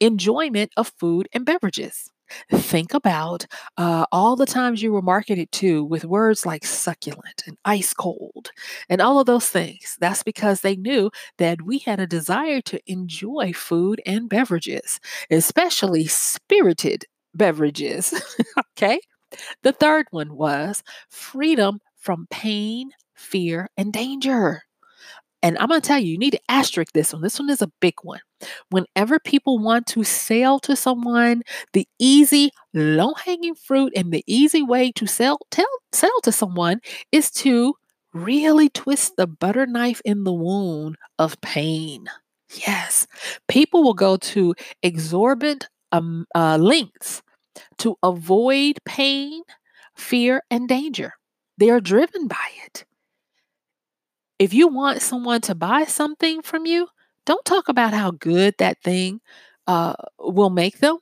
enjoyment 0.00 0.72
of 0.76 0.92
food 0.98 1.28
and 1.32 1.46
beverages. 1.46 2.10
Think 2.52 2.94
about 2.94 3.46
uh, 3.76 4.06
all 4.12 4.36
the 4.36 4.46
times 4.46 4.82
you 4.82 4.92
were 4.92 5.02
marketed 5.02 5.50
to 5.52 5.84
with 5.84 6.04
words 6.04 6.44
like 6.46 6.64
succulent 6.64 7.44
and 7.46 7.56
ice 7.64 7.94
cold 7.94 8.50
and 8.88 9.00
all 9.00 9.20
of 9.20 9.26
those 9.26 9.48
things. 9.48 9.96
That's 10.00 10.22
because 10.22 10.60
they 10.60 10.76
knew 10.76 11.10
that 11.38 11.62
we 11.62 11.78
had 11.78 12.00
a 12.00 12.06
desire 12.06 12.60
to 12.62 12.80
enjoy 12.90 13.52
food 13.52 14.00
and 14.06 14.28
beverages, 14.28 15.00
especially 15.30 16.06
spirited 16.06 17.04
beverages. 17.34 18.14
okay. 18.76 19.00
The 19.62 19.72
third 19.72 20.06
one 20.10 20.34
was 20.36 20.82
freedom 21.10 21.80
from 21.96 22.26
pain, 22.30 22.90
fear, 23.14 23.68
and 23.76 23.92
danger. 23.92 24.62
And 25.42 25.56
I'm 25.58 25.68
going 25.68 25.80
to 25.80 25.86
tell 25.86 25.98
you, 25.98 26.12
you 26.12 26.18
need 26.18 26.32
to 26.32 26.40
asterisk 26.48 26.92
this 26.92 27.12
one. 27.12 27.22
This 27.22 27.38
one 27.38 27.50
is 27.50 27.62
a 27.62 27.70
big 27.80 27.94
one. 28.02 28.20
Whenever 28.70 29.18
people 29.20 29.58
want 29.58 29.86
to 29.88 30.02
sell 30.04 30.58
to 30.60 30.74
someone, 30.74 31.42
the 31.72 31.86
easy, 31.98 32.50
low 32.74 33.14
hanging 33.14 33.54
fruit 33.54 33.92
and 33.94 34.12
the 34.12 34.24
easy 34.26 34.62
way 34.62 34.90
to 34.92 35.06
sell, 35.06 35.38
tell, 35.50 35.68
sell 35.92 36.20
to 36.22 36.32
someone 36.32 36.80
is 37.12 37.30
to 37.32 37.74
really 38.12 38.68
twist 38.68 39.14
the 39.16 39.26
butter 39.26 39.66
knife 39.66 40.00
in 40.04 40.24
the 40.24 40.32
wound 40.32 40.96
of 41.18 41.40
pain. 41.40 42.06
Yes, 42.66 43.06
people 43.46 43.82
will 43.84 43.94
go 43.94 44.16
to 44.16 44.54
exorbitant 44.82 45.68
um, 45.92 46.26
uh, 46.34 46.56
lengths 46.56 47.22
to 47.78 47.96
avoid 48.02 48.78
pain, 48.84 49.42
fear, 49.96 50.42
and 50.50 50.68
danger. 50.68 51.12
They 51.58 51.70
are 51.70 51.80
driven 51.80 52.28
by 52.28 52.48
it. 52.64 52.84
If 54.38 54.54
you 54.54 54.68
want 54.68 55.02
someone 55.02 55.40
to 55.42 55.54
buy 55.54 55.84
something 55.84 56.42
from 56.42 56.66
you, 56.66 56.88
don't 57.26 57.44
talk 57.44 57.68
about 57.68 57.92
how 57.92 58.12
good 58.12 58.54
that 58.58 58.82
thing 58.82 59.20
uh, 59.66 59.94
will 60.18 60.50
make 60.50 60.78
them. 60.78 60.98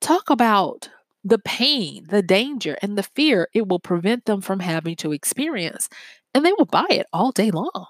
Talk 0.00 0.30
about 0.30 0.88
the 1.24 1.38
pain, 1.38 2.06
the 2.08 2.22
danger, 2.22 2.76
and 2.82 2.98
the 2.98 3.02
fear 3.04 3.48
it 3.54 3.68
will 3.68 3.80
prevent 3.80 4.26
them 4.26 4.40
from 4.40 4.60
having 4.60 4.96
to 4.96 5.12
experience. 5.12 5.88
And 6.34 6.44
they 6.44 6.52
will 6.52 6.66
buy 6.66 6.86
it 6.90 7.06
all 7.12 7.32
day 7.32 7.50
long. 7.50 7.86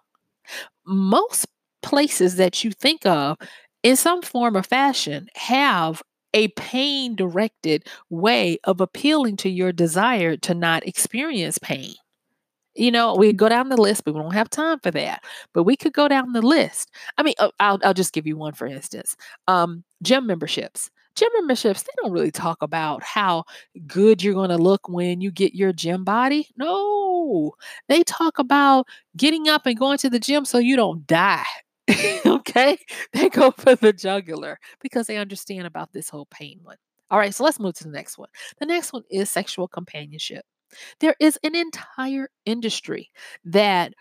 Most 0.86 1.46
places 1.82 2.36
that 2.36 2.64
you 2.64 2.72
think 2.72 3.06
of 3.06 3.38
in 3.82 3.96
some 3.96 4.22
form 4.22 4.56
or 4.56 4.62
fashion 4.62 5.28
have 5.36 6.02
a 6.34 6.48
pain 6.48 7.14
directed 7.14 7.86
way 8.10 8.58
of 8.64 8.80
appealing 8.80 9.36
to 9.38 9.48
your 9.48 9.72
desire 9.72 10.36
to 10.38 10.54
not 10.54 10.86
experience 10.86 11.58
pain. 11.58 11.94
You 12.74 12.90
know, 12.90 13.14
we 13.14 13.32
go 13.32 13.48
down 13.48 13.68
the 13.68 13.80
list, 13.80 14.04
but 14.04 14.14
we 14.14 14.20
don't 14.20 14.34
have 14.34 14.50
time 14.50 14.80
for 14.80 14.90
that. 14.92 15.22
But 15.52 15.62
we 15.64 15.76
could 15.76 15.92
go 15.92 16.08
down 16.08 16.32
the 16.32 16.42
list. 16.42 16.90
I 17.18 17.22
mean, 17.22 17.34
uh, 17.38 17.50
I'll, 17.60 17.78
I'll 17.84 17.94
just 17.94 18.12
give 18.12 18.26
you 18.26 18.36
one 18.36 18.52
for 18.54 18.66
instance. 18.66 19.16
Um, 19.48 19.84
gym 20.02 20.26
memberships. 20.26 20.90
Gym 21.16 21.28
memberships, 21.36 21.82
they 21.82 21.92
don't 22.02 22.10
really 22.12 22.32
talk 22.32 22.60
about 22.60 23.02
how 23.04 23.44
good 23.86 24.22
you're 24.22 24.34
going 24.34 24.50
to 24.50 24.58
look 24.58 24.88
when 24.88 25.20
you 25.20 25.30
get 25.30 25.54
your 25.54 25.72
gym 25.72 26.02
body. 26.02 26.48
No, 26.56 27.52
they 27.88 28.02
talk 28.02 28.40
about 28.40 28.86
getting 29.16 29.48
up 29.48 29.66
and 29.66 29.78
going 29.78 29.98
to 29.98 30.10
the 30.10 30.18
gym 30.18 30.44
so 30.44 30.58
you 30.58 30.74
don't 30.74 31.06
die. 31.06 31.44
okay? 32.26 32.78
They 33.12 33.28
go 33.28 33.52
for 33.52 33.76
the 33.76 33.92
jugular 33.92 34.58
because 34.80 35.06
they 35.06 35.16
understand 35.18 35.66
about 35.66 35.92
this 35.92 36.08
whole 36.08 36.26
pain 36.26 36.58
one. 36.62 36.76
All 37.10 37.18
right, 37.18 37.34
so 37.34 37.44
let's 37.44 37.60
move 37.60 37.74
to 37.74 37.84
the 37.84 37.90
next 37.90 38.18
one. 38.18 38.28
The 38.58 38.66
next 38.66 38.92
one 38.92 39.02
is 39.10 39.30
sexual 39.30 39.68
companionship. 39.68 40.44
There 41.00 41.14
is 41.20 41.38
an 41.44 41.54
entire 41.54 42.28
industry 42.46 43.10
that 43.44 43.92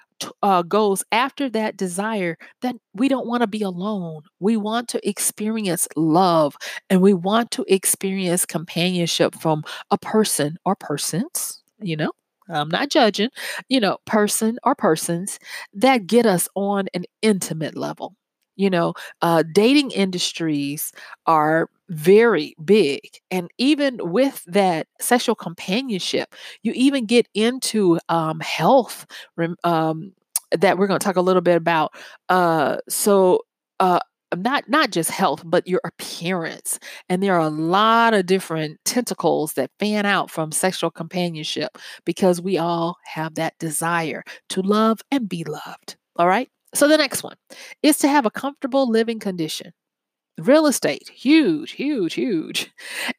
uh, 0.42 0.62
goes 0.62 1.04
after 1.12 1.50
that 1.50 1.76
desire 1.78 2.38
that 2.62 2.76
we 2.94 3.08
don't 3.08 3.28
want 3.28 3.42
to 3.42 3.48
be 3.48 3.62
alone. 3.62 4.22
We 4.40 4.56
want 4.58 4.88
to 4.90 5.08
experience 5.08 5.88
love 5.96 6.56
and 6.90 7.02
we 7.02 7.14
want 7.14 7.52
to 7.52 7.66
experience 7.68 8.46
companionship 8.46 9.36
from 9.36 9.64
a 9.92 9.98
person 9.98 10.58
or 10.66 10.76
persons, 10.76 11.62
you 11.80 11.96
know. 11.98 12.12
I'm 12.50 12.70
not 12.70 12.90
judging, 12.90 13.30
you 13.70 13.80
know, 13.80 13.98
person 14.06 14.60
or 14.64 14.76
persons 14.76 15.40
that 15.74 16.08
get 16.08 16.26
us 16.26 16.50
on 16.56 16.88
an 16.94 17.06
intimate 17.22 17.76
level. 17.78 18.16
You 18.56 18.70
know, 18.70 18.94
uh, 19.22 19.44
dating 19.54 19.92
industries 19.92 20.92
are 21.26 21.70
very 21.90 22.56
big. 22.64 23.02
And 23.32 23.50
even 23.58 24.00
with 24.02 24.44
that 24.46 24.88
sexual 25.02 25.36
companionship, 25.36 26.34
you 26.64 26.72
even 26.76 27.06
get 27.06 27.28
into 27.34 28.00
um, 28.10 28.40
health 28.40 29.06
um, 29.64 30.14
that 30.52 30.78
we're 30.78 30.88
going 30.88 31.00
to 31.00 31.04
talk 31.04 31.16
a 31.16 31.22
little 31.22 31.42
bit 31.42 31.58
about. 31.58 31.94
Uh, 32.30 32.78
so, 32.90 33.40
uh, 33.80 34.00
not 34.36 34.68
not 34.68 34.90
just 34.90 35.12
health 35.12 35.44
but 35.46 35.68
your 35.68 35.80
appearance 35.86 36.80
and 37.08 37.22
there 37.22 37.36
are 37.36 37.46
a 37.46 37.50
lot 37.50 38.16
of 38.16 38.26
different 38.26 38.80
tentacles 38.84 39.54
that 39.54 39.70
fan 39.80 40.08
out 40.08 40.32
from 40.32 40.52
sexual 40.52 40.90
companionship 40.90 41.78
because 42.04 42.42
we 42.42 42.58
all 42.58 42.98
have 43.06 43.36
that 43.36 43.54
desire 43.60 44.24
to 44.50 44.62
love 44.64 45.02
and 45.12 45.30
be 45.30 45.44
loved 45.44 45.98
all 46.16 46.28
right 46.28 46.50
so 46.74 46.88
the 46.88 46.98
next 46.98 47.24
one 47.24 47.36
is 47.84 47.98
to 48.00 48.08
have 48.08 48.26
a 48.26 48.32
comfortable 48.32 48.90
living 48.90 49.20
condition. 49.20 49.72
Real 50.40 50.66
estate 50.66 51.10
huge 51.10 51.72
huge 51.74 52.16
huge. 52.16 52.72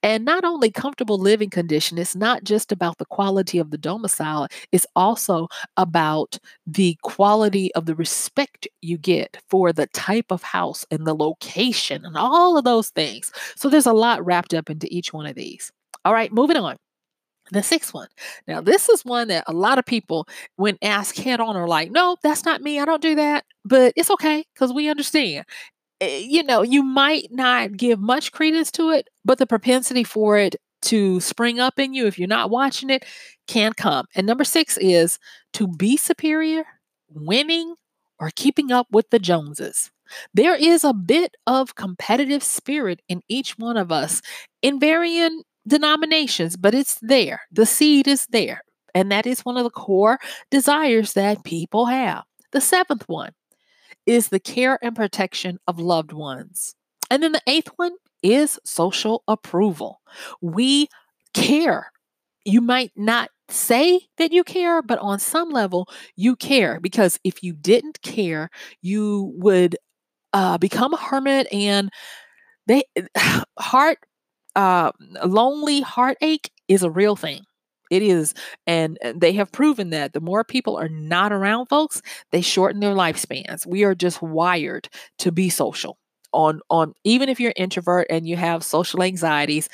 And 0.03 0.25
not 0.25 0.45
only 0.45 0.71
comfortable 0.71 1.19
living 1.19 1.51
condition 1.51 1.97
it's 1.97 2.17
not 2.17 2.43
just 2.43 2.73
about 2.73 2.99
the 2.99 3.05
quality 3.07 3.59
of 3.59 3.71
the 3.71 3.79
domicile 3.79 4.49
it's 4.73 4.87
also 4.97 5.47
about 5.77 6.39
the 6.67 6.99
quality 7.03 7.73
of 7.75 7.87
the 7.87 7.95
respect 7.95 8.67
you 8.83 8.99
get 8.99 9.39
for 9.49 9.73
the 9.73 9.87
type 9.89 10.27
of 10.31 10.43
house 10.43 10.85
and 10.91 11.07
the 11.07 11.15
location 11.15 12.05
and 12.05 12.17
all 12.17 12.59
of 12.59 12.65
those 12.65 12.91
things. 12.91 13.31
So 13.57 13.69
there's 13.69 13.87
a 13.87 13.93
lot 13.93 14.25
wrapped 14.27 14.53
up 14.55 14.69
into 14.69 14.89
each 14.91 15.13
one 15.13 15.27
of 15.27 15.37
these. 15.37 15.71
All 16.05 16.13
right 16.15 16.33
moving 16.33 16.57
on 16.57 16.77
the 17.51 17.63
sixth 17.63 17.93
one. 17.93 18.09
Now, 18.47 18.61
this 18.61 18.89
is 18.89 19.05
one 19.05 19.29
that 19.29 19.45
a 19.47 19.53
lot 19.53 19.79
of 19.79 19.85
people, 19.85 20.27
when 20.57 20.79
asked 20.83 21.19
head 21.19 21.41
on, 21.41 21.57
are 21.57 21.69
like, 21.69 21.91
no, 21.91 22.17
that's 22.23 22.45
not 22.45 22.63
me. 22.63 22.81
I 22.81 22.85
don't 22.85 23.03
do 23.03 23.15
that. 23.17 23.45
But 23.65 23.93
it's 23.97 24.11
okay 24.11 24.45
because 24.55 24.73
we 24.73 24.89
understand. 24.89 25.45
Eh, 26.01 26.19
you 26.19 26.43
know, 26.43 26.63
you 26.63 26.83
might 26.83 27.29
not 27.31 27.77
give 27.77 28.01
much 28.01 28.33
credence 28.33 28.71
to 28.73 28.91
it, 28.91 29.09
but 29.25 29.39
the 29.39 29.47
propensity 29.47 30.05
for 30.05 30.39
it 30.39 30.57
to 30.83 31.21
spring 31.21 31.61
up 31.61 31.79
in 31.79 31.95
you 31.95 32.07
if 32.07 32.19
you're 32.19 32.29
not 32.29 32.51
watching 32.51 32.91
it 32.91 33.05
can 33.47 33.73
come. 33.73 34.07
And 34.15 34.27
number 34.27 34.45
six 34.45 34.77
is 34.79 35.19
to 35.55 35.67
be 35.67 35.97
superior, 35.97 36.65
winning, 37.09 37.75
or 38.19 38.31
keeping 38.35 38.71
up 38.71 38.87
with 38.91 39.09
the 39.11 39.19
Joneses. 39.19 39.91
There 40.35 40.55
is 40.55 40.85
a 40.85 40.93
bit 40.93 41.35
of 41.47 41.75
competitive 41.75 42.43
spirit 42.43 43.01
in 43.09 43.23
each 43.29 43.59
one 43.59 43.77
of 43.77 43.91
us 43.91 44.21
in 44.63 44.79
varying 44.79 45.43
denominations, 45.67 46.57
but 46.57 46.75
it's 46.75 46.99
there. 47.01 47.43
The 47.53 47.67
seed 47.67 48.07
is 48.09 48.27
there. 48.31 48.63
And 48.95 49.11
that 49.11 49.27
is 49.27 49.45
one 49.45 49.57
of 49.57 49.65
the 49.65 49.71
core 49.71 50.19
desires 50.51 51.15
that 51.15 51.45
people 51.45 51.87
have. 51.87 52.25
The 52.53 52.61
seventh 52.61 53.09
one 53.09 53.33
is 54.07 54.29
the 54.29 54.39
care 54.41 54.79
and 54.83 54.95
protection 54.95 55.59
of 55.67 55.79
loved 55.79 56.13
ones. 56.13 56.75
And 57.11 57.23
then 57.23 57.33
the 57.33 57.43
eighth 57.47 57.71
one 57.77 57.93
is 58.23 58.59
social 58.65 59.23
approval. 59.27 60.01
We 60.41 60.89
care. 61.33 61.91
You 62.45 62.61
might 62.61 62.93
not 62.97 63.31
say 63.49 64.01
that 64.17 64.33
you 64.33 64.45
care, 64.45 64.83
but 64.83 64.99
on 65.01 65.19
some 65.19 65.51
level, 65.51 65.89
you 66.17 66.37
care 66.37 66.81
because 66.81 67.19
if 67.25 67.43
you 67.43 67.53
didn't 67.53 68.01
care, 68.03 68.51
you 68.81 69.33
would 69.37 69.77
uh, 70.33 70.59
become 70.59 70.95
a 70.95 70.99
hermit 70.99 71.47
and 71.53 71.91
they 72.67 72.85
heart 73.59 73.99
uh, 74.57 74.93
lonely 75.25 75.81
heartache 75.81 76.51
is 76.69 76.83
a 76.83 76.91
real 76.91 77.17
thing. 77.17 77.43
It 77.91 78.03
is 78.03 78.35
and 78.67 78.99
they 79.15 79.33
have 79.35 79.53
proven 79.53 79.91
that 79.91 80.15
the 80.15 80.21
more 80.21 80.43
people 80.43 80.77
are 80.77 80.89
not 80.89 81.33
around 81.33 81.67
folks 81.67 82.01
they 82.33 82.41
shorten 82.41 82.81
their 82.81 82.95
lifespans. 82.95 83.67
We 83.67 83.85
are 83.85 83.95
just 83.95 84.23
wired 84.23 84.89
to 85.19 85.31
be 85.31 85.51
social. 85.51 85.99
On 86.33 86.61
on 86.71 86.95
even 87.05 87.29
if 87.29 87.39
you're 87.39 87.51
an 87.57 87.63
introvert 87.65 88.07
and 88.11 88.27
you 88.27 88.37
have 88.37 88.65
social 88.65 89.03
anxieties 89.03 89.69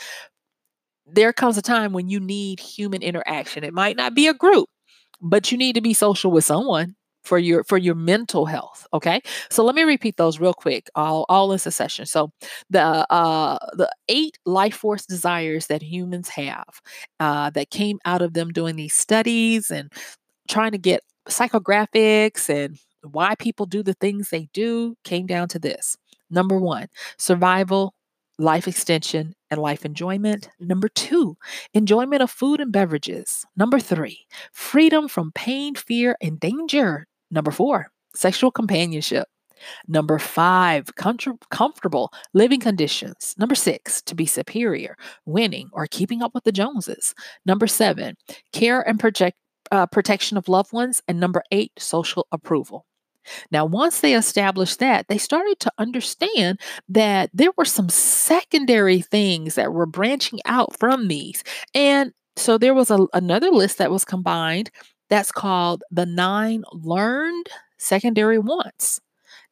there 1.07 1.33
comes 1.33 1.57
a 1.59 1.63
time 1.63 1.93
when 1.93 2.09
you 2.09 2.21
need 2.21 2.61
human 2.61 3.03
interaction. 3.03 3.65
It 3.65 3.75
might 3.75 3.97
not 3.97 4.15
be 4.15 4.27
a 4.29 4.35
group 4.35 4.69
but 5.23 5.53
you 5.53 5.59
need 5.59 5.75
to 5.75 5.83
be 5.83 5.93
social 5.95 6.31
with 6.33 6.45
someone 6.45 6.97
for 7.25 7.39
your 7.39 7.65
for 7.65 7.79
your 7.79 7.95
mental 7.95 8.47
health 8.47 8.87
okay 8.93 9.21
so 9.51 9.65
let 9.65 9.75
me 9.75 9.83
repeat 9.83 10.17
those 10.17 10.41
real 10.41 10.55
quick 10.55 10.89
all 10.95 11.27
all 11.29 11.53
in 11.53 11.59
succession 11.59 12.07
so 12.07 12.31
the 12.71 12.81
uh 12.81 13.59
the 13.75 13.91
eight 14.09 14.39
life 14.47 14.75
force 14.75 15.05
desires 15.07 15.67
that 15.67 15.83
humans 15.83 16.29
have 16.29 16.81
uh 17.21 17.51
that 17.51 17.71
came 17.71 17.99
out 18.05 18.23
of 18.23 18.33
them 18.35 18.51
doing 18.51 18.77
these 18.77 18.95
studies 18.95 19.71
and 19.71 19.93
trying 20.49 20.73
to 20.73 20.79
get 20.79 21.03
psychographics 21.29 22.49
and 22.49 22.79
why 23.13 23.35
people 23.37 23.67
do 23.67 23.83
the 23.83 23.95
things 23.95 24.31
they 24.31 24.49
do 24.53 24.97
came 25.05 25.27
down 25.27 25.49
to 25.49 25.59
this 25.59 25.97
number 26.31 26.59
one 26.59 26.87
survival 27.19 27.95
life 28.41 28.67
extension 28.67 29.35
and 29.51 29.61
life 29.61 29.85
enjoyment. 29.85 30.49
Number 30.59 30.89
two, 30.89 31.37
enjoyment 31.75 32.23
of 32.23 32.31
food 32.31 32.61
and 32.61 32.73
beverages. 32.73 33.45
Number 33.57 33.79
three, 33.79 34.27
freedom 34.53 35.09
from 35.09 35.31
pain, 35.35 35.75
fear, 35.75 36.17
and 36.23 36.41
danger. 36.41 37.07
Number 37.31 37.51
four, 37.51 37.91
sexual 38.15 38.51
companionship. 38.51 39.29
Number 39.87 40.19
five, 40.19 40.89
comfortable 40.97 42.13
living 42.33 42.61
conditions. 42.61 43.35
Number 43.39 43.55
six, 43.55 44.01
to 44.03 44.15
be 44.15 44.27
superior, 44.27 44.97
winning, 45.27 45.69
or 45.73 45.87
keeping 45.87 46.23
up 46.23 46.35
with 46.35 46.45
the 46.45 46.53
Joneses. 46.53 47.15
Number 47.45 47.67
seven, 47.67 48.17
care 48.53 48.81
and 48.81 48.99
project, 48.99 49.37
uh, 49.71 49.87
protection 49.87 50.37
of 50.37 50.49
loved 50.49 50.73
ones. 50.73 51.03
And 51.07 51.21
number 51.21 51.43
eight, 51.51 51.73
social 51.79 52.27
approval. 52.33 52.87
Now, 53.51 53.67
once 53.67 54.01
they 54.01 54.15
established 54.15 54.79
that, 54.79 55.07
they 55.09 55.19
started 55.19 55.61
to 55.61 55.73
understand 55.79 56.59
that 56.89 57.31
there 57.35 57.53
were 57.57 57.67
some 57.67 57.89
secondary 57.91 59.03
things 59.03 59.57
that 59.57 59.73
were 59.73 59.87
branching 59.87 60.41
out 60.47 60.79
from 60.79 61.09
these. 61.09 61.45
And 61.75 62.13
so 62.37 62.57
there 62.57 62.75
was 62.75 62.91
a, 62.91 63.07
another 63.13 63.51
list 63.51 63.79
that 63.79 63.91
was 63.91 64.05
combined 64.05 64.71
that's 65.11 65.33
called 65.33 65.83
the 65.91 66.07
nine 66.07 66.63
learned 66.73 67.49
secondary 67.79 68.39
wants. 68.39 69.01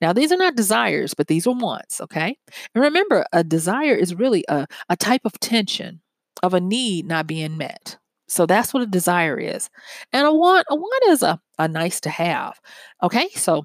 Now, 0.01 0.13
these 0.13 0.31
are 0.33 0.37
not 0.37 0.57
desires, 0.57 1.15
but 1.15 1.27
these 1.27 1.47
are 1.47 1.55
wants, 1.55 2.01
okay? 2.01 2.37
And 2.75 2.85
remember, 2.85 3.27
a 3.33 3.43
desire 3.43 3.95
is 3.95 4.15
really 4.15 4.45
a, 4.49 4.67
a 4.89 4.97
type 4.97 5.23
of 5.25 5.39
tension 5.41 6.01
of 6.43 6.55
a 6.55 6.61
need 6.61 7.07
not 7.07 7.27
being 7.27 7.57
met. 7.57 7.99
So 8.29 8.47
that's 8.47 8.73
what 8.73 8.83
a 8.83 8.87
desire 8.87 9.39
is. 9.39 9.69
And 10.13 10.27
a 10.27 10.33
want, 10.33 10.67
a 10.71 10.77
want 10.77 11.05
is 11.09 11.23
a, 11.23 11.41
a 11.59 11.67
nice 11.67 12.01
to 12.03 12.11
have. 12.11 12.61
Okay, 13.03 13.29
so 13.31 13.65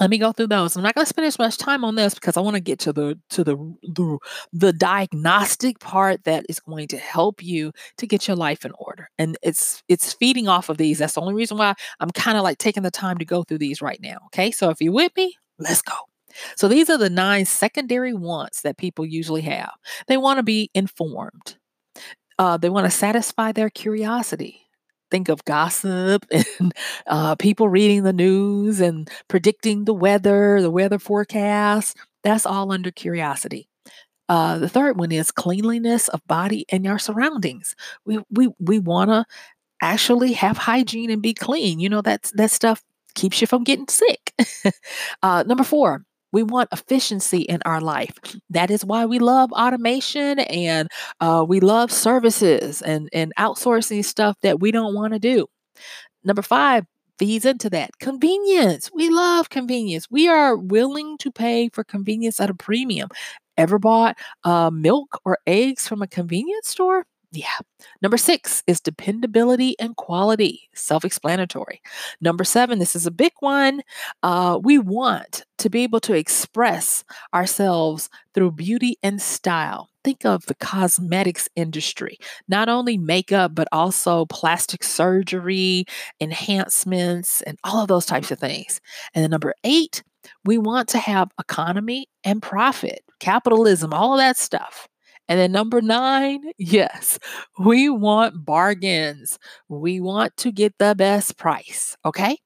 let 0.00 0.10
me 0.10 0.18
go 0.18 0.32
through 0.32 0.46
those. 0.48 0.76
I'm 0.76 0.82
not 0.82 0.94
going 0.94 1.04
to 1.04 1.08
spend 1.08 1.26
as 1.26 1.38
much 1.38 1.58
time 1.58 1.84
on 1.84 1.94
this 1.94 2.14
because 2.14 2.36
I 2.36 2.40
want 2.40 2.54
to 2.54 2.60
get 2.60 2.78
to 2.80 2.92
the 2.92 3.18
to 3.30 3.44
the, 3.44 3.56
the 3.82 4.18
the 4.52 4.72
diagnostic 4.72 5.78
part 5.80 6.24
that 6.24 6.46
is 6.48 6.60
going 6.60 6.88
to 6.88 6.98
help 6.98 7.42
you 7.42 7.72
to 7.98 8.06
get 8.06 8.26
your 8.26 8.36
life 8.36 8.64
in 8.64 8.72
order. 8.78 9.08
And 9.18 9.36
it's 9.42 9.82
it's 9.88 10.12
feeding 10.12 10.48
off 10.48 10.68
of 10.68 10.78
these. 10.78 10.98
That's 10.98 11.14
the 11.14 11.20
only 11.20 11.34
reason 11.34 11.58
why 11.58 11.74
I'm 12.00 12.10
kind 12.10 12.38
of 12.38 12.42
like 12.42 12.58
taking 12.58 12.82
the 12.82 12.90
time 12.90 13.18
to 13.18 13.24
go 13.24 13.42
through 13.42 13.58
these 13.58 13.82
right 13.82 14.00
now. 14.02 14.18
Okay? 14.26 14.50
So 14.50 14.70
if 14.70 14.80
you're 14.80 14.92
with 14.92 15.12
me, 15.16 15.34
let's 15.58 15.82
go. 15.82 15.94
So 16.56 16.68
these 16.68 16.88
are 16.88 16.96
the 16.96 17.10
nine 17.10 17.44
secondary 17.44 18.14
wants 18.14 18.62
that 18.62 18.78
people 18.78 19.04
usually 19.04 19.42
have. 19.42 19.72
They 20.08 20.16
want 20.16 20.38
to 20.38 20.42
be 20.42 20.70
informed. 20.74 21.56
Uh, 22.38 22.56
they 22.56 22.70
want 22.70 22.86
to 22.86 22.90
satisfy 22.90 23.52
their 23.52 23.68
curiosity 23.68 24.62
think 25.12 25.28
of 25.28 25.44
gossip 25.44 26.26
and 26.32 26.74
uh, 27.06 27.36
people 27.36 27.68
reading 27.68 28.02
the 28.02 28.12
news 28.12 28.80
and 28.80 29.08
predicting 29.28 29.84
the 29.84 29.94
weather, 29.94 30.60
the 30.60 30.70
weather 30.72 30.98
forecast. 30.98 31.96
That's 32.24 32.46
all 32.46 32.72
under 32.72 32.90
curiosity. 32.90 33.68
Uh, 34.28 34.58
the 34.58 34.68
third 34.68 34.98
one 34.98 35.12
is 35.12 35.30
cleanliness 35.30 36.08
of 36.08 36.26
body 36.26 36.64
and 36.70 36.84
your 36.84 36.98
surroundings. 36.98 37.76
We 38.06 38.20
we 38.30 38.48
we 38.58 38.78
want 38.78 39.10
to 39.10 39.26
actually 39.82 40.32
have 40.34 40.56
hygiene 40.56 41.10
and 41.10 41.22
be 41.22 41.34
clean. 41.34 41.80
You 41.80 41.90
know 41.90 42.02
that's 42.02 42.30
that 42.32 42.50
stuff 42.50 42.82
keeps 43.14 43.40
you 43.40 43.46
from 43.46 43.64
getting 43.64 43.88
sick. 43.88 44.32
uh, 45.22 45.44
number 45.46 45.64
four, 45.64 46.04
we 46.32 46.42
want 46.42 46.68
efficiency 46.72 47.42
in 47.42 47.60
our 47.64 47.80
life. 47.80 48.12
That 48.50 48.70
is 48.70 48.84
why 48.84 49.06
we 49.06 49.18
love 49.18 49.52
automation 49.52 50.40
and 50.40 50.88
uh, 51.20 51.44
we 51.46 51.60
love 51.60 51.92
services 51.92 52.82
and, 52.82 53.08
and 53.12 53.32
outsourcing 53.38 54.04
stuff 54.04 54.36
that 54.42 54.60
we 54.60 54.70
don't 54.72 54.94
want 54.94 55.12
to 55.12 55.18
do. 55.18 55.46
Number 56.24 56.42
five 56.42 56.84
feeds 57.18 57.44
into 57.44 57.70
that 57.70 57.90
convenience. 58.00 58.90
We 58.94 59.08
love 59.10 59.50
convenience. 59.50 60.08
We 60.10 60.28
are 60.28 60.56
willing 60.56 61.18
to 61.18 61.30
pay 61.30 61.68
for 61.68 61.84
convenience 61.84 62.40
at 62.40 62.50
a 62.50 62.54
premium. 62.54 63.08
Ever 63.56 63.78
bought 63.78 64.16
uh, 64.44 64.70
milk 64.70 65.20
or 65.24 65.38
eggs 65.46 65.86
from 65.86 66.02
a 66.02 66.06
convenience 66.08 66.68
store? 66.68 67.04
Yeah. 67.34 67.46
Number 68.02 68.18
six 68.18 68.62
is 68.66 68.78
dependability 68.78 69.74
and 69.80 69.96
quality, 69.96 70.68
self 70.74 71.02
explanatory. 71.02 71.80
Number 72.20 72.44
seven, 72.44 72.78
this 72.78 72.94
is 72.94 73.06
a 73.06 73.10
big 73.10 73.32
one. 73.40 73.80
Uh, 74.22 74.60
we 74.62 74.78
want 74.78 75.46
to 75.56 75.70
be 75.70 75.82
able 75.82 76.00
to 76.00 76.12
express 76.14 77.04
ourselves 77.32 78.10
through 78.34 78.52
beauty 78.52 78.98
and 79.02 79.20
style. 79.20 79.88
Think 80.04 80.26
of 80.26 80.44
the 80.44 80.54
cosmetics 80.56 81.48
industry, 81.56 82.18
not 82.48 82.68
only 82.68 82.98
makeup, 82.98 83.54
but 83.54 83.68
also 83.72 84.26
plastic 84.26 84.84
surgery, 84.84 85.86
enhancements, 86.20 87.40
and 87.42 87.58
all 87.64 87.80
of 87.80 87.88
those 87.88 88.04
types 88.04 88.30
of 88.30 88.38
things. 88.38 88.78
And 89.14 89.22
then 89.24 89.30
number 89.30 89.54
eight, 89.64 90.02
we 90.44 90.58
want 90.58 90.88
to 90.90 90.98
have 90.98 91.30
economy 91.40 92.08
and 92.24 92.42
profit, 92.42 93.00
capitalism, 93.20 93.94
all 93.94 94.12
of 94.12 94.18
that 94.18 94.36
stuff. 94.36 94.86
And 95.32 95.40
then 95.40 95.50
number 95.50 95.80
nine, 95.80 96.42
yes, 96.58 97.18
we 97.58 97.88
want 97.88 98.44
bargains. 98.44 99.38
We 99.70 99.98
want 99.98 100.36
to 100.36 100.52
get 100.52 100.74
the 100.78 100.94
best 100.94 101.38
price. 101.38 101.96
Okay. 102.04 102.36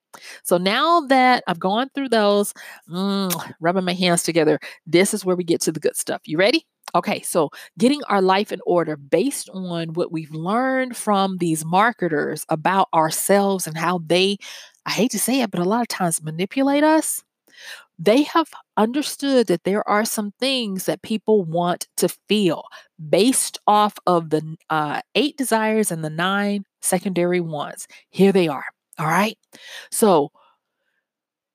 So 0.44 0.57
now 0.57 1.01
that 1.09 1.42
I've 1.49 1.59
gone 1.59 1.88
through 1.96 2.11
those, 2.11 2.55
mm, 2.88 3.53
rubbing 3.59 3.85
my 3.85 3.92
hands 3.92 4.22
together, 4.22 4.61
this 4.87 5.12
is 5.12 5.25
where 5.25 5.35
we 5.35 5.42
get 5.42 5.61
to 5.62 5.72
the 5.72 5.81
good 5.81 5.96
stuff. 5.96 6.22
You 6.27 6.38
ready? 6.38 6.64
Okay, 6.94 7.22
so 7.22 7.51
getting 7.77 8.05
our 8.05 8.22
life 8.22 8.53
in 8.53 8.61
order 8.64 8.96
based 8.96 9.51
on 9.53 9.94
what 9.94 10.12
we've 10.12 10.31
learned 10.31 10.96
from 10.96 11.38
these 11.38 11.64
marketers 11.64 12.46
about 12.51 12.87
ourselves 12.94 13.66
and 13.66 13.77
how 13.77 13.99
they, 14.07 14.37
I 14.87 14.92
hate 14.92 15.11
to 15.11 15.18
say 15.18 15.40
it, 15.40 15.51
but 15.51 15.59
a 15.59 15.64
lot 15.64 15.83
of 15.83 15.88
times 15.88 16.22
manipulate 16.22 16.85
us 16.85 17.25
they 17.98 18.22
have 18.24 18.48
understood 18.76 19.46
that 19.46 19.64
there 19.64 19.86
are 19.88 20.04
some 20.04 20.32
things 20.38 20.84
that 20.84 21.02
people 21.02 21.44
want 21.44 21.88
to 21.96 22.08
feel 22.28 22.64
based 23.08 23.58
off 23.66 23.94
of 24.06 24.30
the 24.30 24.56
uh, 24.70 25.00
eight 25.14 25.36
desires 25.36 25.90
and 25.90 26.04
the 26.04 26.10
nine 26.10 26.64
secondary 26.82 27.40
ones. 27.40 27.86
Here 28.10 28.32
they 28.32 28.48
are. 28.48 28.64
All 28.98 29.06
right. 29.06 29.38
So, 29.90 30.30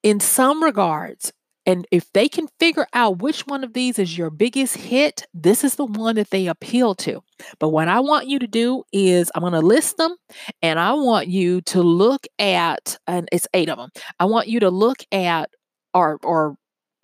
in 0.03 0.19
some 0.19 0.63
regards, 0.63 1.31
and 1.65 1.87
if 1.91 2.11
they 2.13 2.27
can 2.27 2.47
figure 2.59 2.87
out 2.93 3.21
which 3.21 3.45
one 3.45 3.63
of 3.63 3.73
these 3.73 3.99
is 3.99 4.17
your 4.17 4.31
biggest 4.31 4.75
hit, 4.75 5.27
this 5.33 5.63
is 5.63 5.75
the 5.75 5.85
one 5.85 6.15
that 6.15 6.31
they 6.31 6.47
appeal 6.47 6.95
to. 6.95 7.21
But 7.59 7.69
what 7.69 7.87
I 7.87 7.99
want 7.99 8.27
you 8.27 8.39
to 8.39 8.47
do 8.47 8.83
is 8.91 9.31
I'm 9.35 9.41
going 9.41 9.53
to 9.53 9.59
list 9.59 9.97
them 9.97 10.15
and 10.63 10.79
I 10.79 10.93
want 10.93 11.27
you 11.27 11.61
to 11.61 11.83
look 11.83 12.25
at, 12.39 12.97
and 13.05 13.29
it's 13.31 13.47
eight 13.53 13.69
of 13.69 13.77
them. 13.77 13.91
I 14.19 14.25
want 14.25 14.47
you 14.47 14.59
to 14.59 14.71
look 14.71 15.03
at 15.11 15.51
or 15.93 16.19
or 16.23 16.55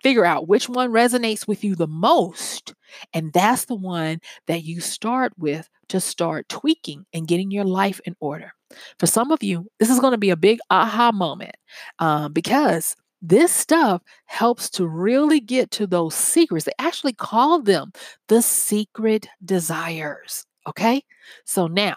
figure 0.02 0.24
out 0.24 0.48
which 0.48 0.68
one 0.68 0.90
resonates 0.92 1.48
with 1.48 1.64
you 1.64 1.74
the 1.74 1.86
most 1.88 2.74
and 3.12 3.32
that's 3.32 3.64
the 3.66 3.74
one 3.74 4.20
that 4.46 4.62
you 4.64 4.80
start 4.80 5.32
with 5.38 5.68
to 5.88 6.00
start 6.00 6.48
tweaking 6.48 7.04
and 7.12 7.26
getting 7.28 7.50
your 7.50 7.64
life 7.64 8.00
in 8.04 8.14
order 8.20 8.52
for 8.98 9.06
some 9.06 9.32
of 9.32 9.42
you 9.42 9.66
this 9.78 9.90
is 9.90 10.00
going 10.00 10.12
to 10.12 10.18
be 10.18 10.30
a 10.30 10.36
big 10.36 10.58
aha 10.70 11.10
moment 11.12 11.54
uh, 11.98 12.28
because 12.28 12.94
This 13.20 13.52
stuff 13.52 14.02
helps 14.26 14.70
to 14.70 14.86
really 14.86 15.40
get 15.40 15.70
to 15.72 15.86
those 15.88 16.14
secrets. 16.14 16.66
They 16.66 16.72
actually 16.78 17.14
call 17.14 17.60
them 17.62 17.90
the 18.28 18.42
secret 18.42 19.26
desires. 19.44 20.46
Okay. 20.68 21.02
So 21.44 21.66
now, 21.66 21.96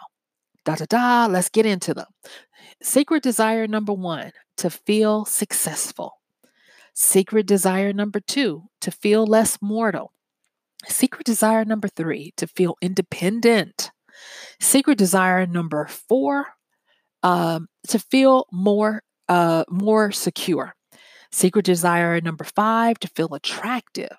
da 0.66 0.76
da 0.76 0.86
da, 0.90 1.28
let's 1.32 1.50
get 1.50 1.66
into 1.66 1.94
them. 1.94 2.08
Secret 2.84 3.24
desire 3.24 3.68
number 3.68 3.94
one 3.94 4.32
to 4.58 4.70
feel 4.70 5.26
successful. 5.26 6.21
Secret 6.94 7.46
desire 7.46 7.94
number 7.94 8.20
two 8.20 8.64
to 8.82 8.92
feel 8.92 9.26
less 9.26 9.58
mortal. 9.62 10.14
Secret 10.88 11.26
desire 11.26 11.64
number 11.64 11.88
three 11.88 12.34
to 12.38 12.48
feel 12.48 12.76
independent. 12.82 13.92
Secret 14.60 14.98
desire 14.98 15.46
number 15.46 15.88
four 15.88 16.48
um, 17.24 17.68
to 17.88 18.00
feel 18.00 18.46
more 18.52 19.04
uh, 19.30 19.64
more 19.70 20.12
secure. 20.12 20.76
Secret 21.32 21.64
desire 21.64 22.20
number 22.20 22.44
five 22.44 23.00
to 23.00 23.08
feel 23.08 23.34
attractive. 23.34 24.16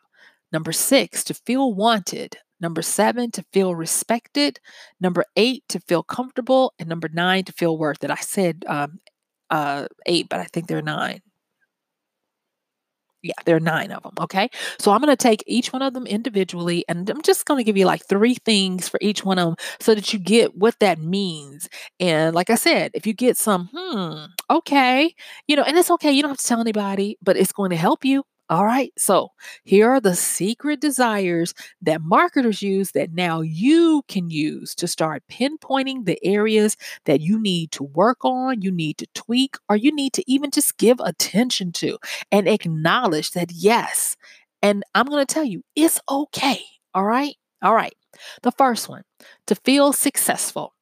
Number 0.52 0.72
six 0.72 1.24
to 1.24 1.34
feel 1.34 1.74
wanted. 1.74 2.38
Number 2.60 2.80
seven 2.80 3.30
to 3.32 3.44
feel 3.52 3.74
respected. 3.74 4.60
Number 5.00 5.24
eight 5.36 5.64
to 5.68 5.80
feel 5.80 6.02
comfortable. 6.02 6.72
And 6.78 6.88
number 6.88 7.10
nine 7.12 7.44
to 7.44 7.52
feel 7.52 7.76
worth 7.76 8.04
it. 8.04 8.10
I 8.10 8.16
said 8.16 8.64
um, 8.66 9.00
uh, 9.50 9.88
eight, 10.06 10.28
but 10.30 10.40
I 10.40 10.44
think 10.44 10.68
there 10.68 10.78
are 10.78 10.82
nine. 10.82 11.20
Yeah, 13.22 13.34
there 13.44 13.54
are 13.54 13.60
nine 13.60 13.92
of 13.92 14.02
them. 14.02 14.14
Okay. 14.20 14.50
So 14.80 14.90
I'm 14.90 15.00
going 15.00 15.12
to 15.14 15.16
take 15.16 15.44
each 15.46 15.72
one 15.72 15.80
of 15.80 15.94
them 15.94 16.06
individually 16.08 16.84
and 16.88 17.08
I'm 17.08 17.22
just 17.22 17.46
going 17.46 17.58
to 17.58 17.64
give 17.64 17.76
you 17.76 17.86
like 17.86 18.04
three 18.06 18.34
things 18.34 18.88
for 18.88 18.98
each 19.00 19.24
one 19.24 19.38
of 19.38 19.46
them 19.46 19.56
so 19.80 19.94
that 19.94 20.12
you 20.12 20.18
get 20.18 20.56
what 20.56 20.76
that 20.80 20.98
means. 20.98 21.68
And 22.00 22.34
like 22.34 22.50
I 22.50 22.56
said, 22.56 22.90
if 22.94 23.06
you 23.06 23.12
get 23.14 23.36
some, 23.36 23.70
hmm, 23.72 24.24
okay, 24.50 25.14
you 25.46 25.54
know, 25.54 25.62
and 25.62 25.78
it's 25.78 25.90
okay. 25.92 26.10
You 26.10 26.22
don't 26.22 26.30
have 26.32 26.38
to 26.38 26.46
tell 26.46 26.60
anybody, 26.60 27.16
but 27.22 27.36
it's 27.36 27.52
going 27.52 27.70
to 27.70 27.76
help 27.76 28.04
you. 28.04 28.24
All 28.52 28.66
right. 28.66 28.92
So 28.98 29.30
here 29.64 29.88
are 29.90 29.98
the 30.00 30.14
secret 30.14 30.82
desires 30.82 31.54
that 31.80 32.02
marketers 32.02 32.60
use 32.60 32.90
that 32.90 33.14
now 33.14 33.40
you 33.40 34.02
can 34.08 34.28
use 34.28 34.74
to 34.74 34.86
start 34.86 35.22
pinpointing 35.30 36.04
the 36.04 36.22
areas 36.22 36.76
that 37.06 37.22
you 37.22 37.40
need 37.40 37.72
to 37.72 37.84
work 37.84 38.18
on, 38.26 38.60
you 38.60 38.70
need 38.70 38.98
to 38.98 39.06
tweak, 39.14 39.56
or 39.70 39.76
you 39.76 39.90
need 39.94 40.12
to 40.12 40.30
even 40.30 40.50
just 40.50 40.76
give 40.76 41.00
attention 41.00 41.72
to 41.72 41.96
and 42.30 42.46
acknowledge 42.46 43.30
that, 43.30 43.50
yes. 43.52 44.18
And 44.60 44.84
I'm 44.94 45.06
going 45.06 45.24
to 45.24 45.34
tell 45.34 45.44
you, 45.44 45.64
it's 45.74 45.98
okay. 46.10 46.60
All 46.92 47.06
right. 47.06 47.36
All 47.62 47.74
right. 47.74 47.94
The 48.42 48.52
first 48.52 48.86
one 48.86 49.04
to 49.46 49.54
feel 49.54 49.94
successful. 49.94 50.74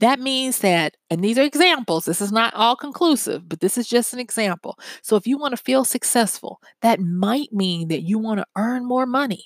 That 0.00 0.20
means 0.20 0.58
that, 0.58 0.96
and 1.10 1.22
these 1.22 1.38
are 1.38 1.42
examples, 1.42 2.04
this 2.04 2.20
is 2.20 2.32
not 2.32 2.54
all 2.54 2.76
conclusive, 2.76 3.48
but 3.48 3.60
this 3.60 3.78
is 3.78 3.88
just 3.88 4.12
an 4.12 4.18
example. 4.18 4.78
So 5.02 5.16
if 5.16 5.26
you 5.26 5.38
want 5.38 5.52
to 5.56 5.62
feel 5.62 5.84
successful, 5.84 6.60
that 6.82 7.00
might 7.00 7.52
mean 7.52 7.88
that 7.88 8.02
you 8.02 8.18
want 8.18 8.38
to 8.40 8.46
earn 8.56 8.84
more 8.84 9.06
money, 9.06 9.44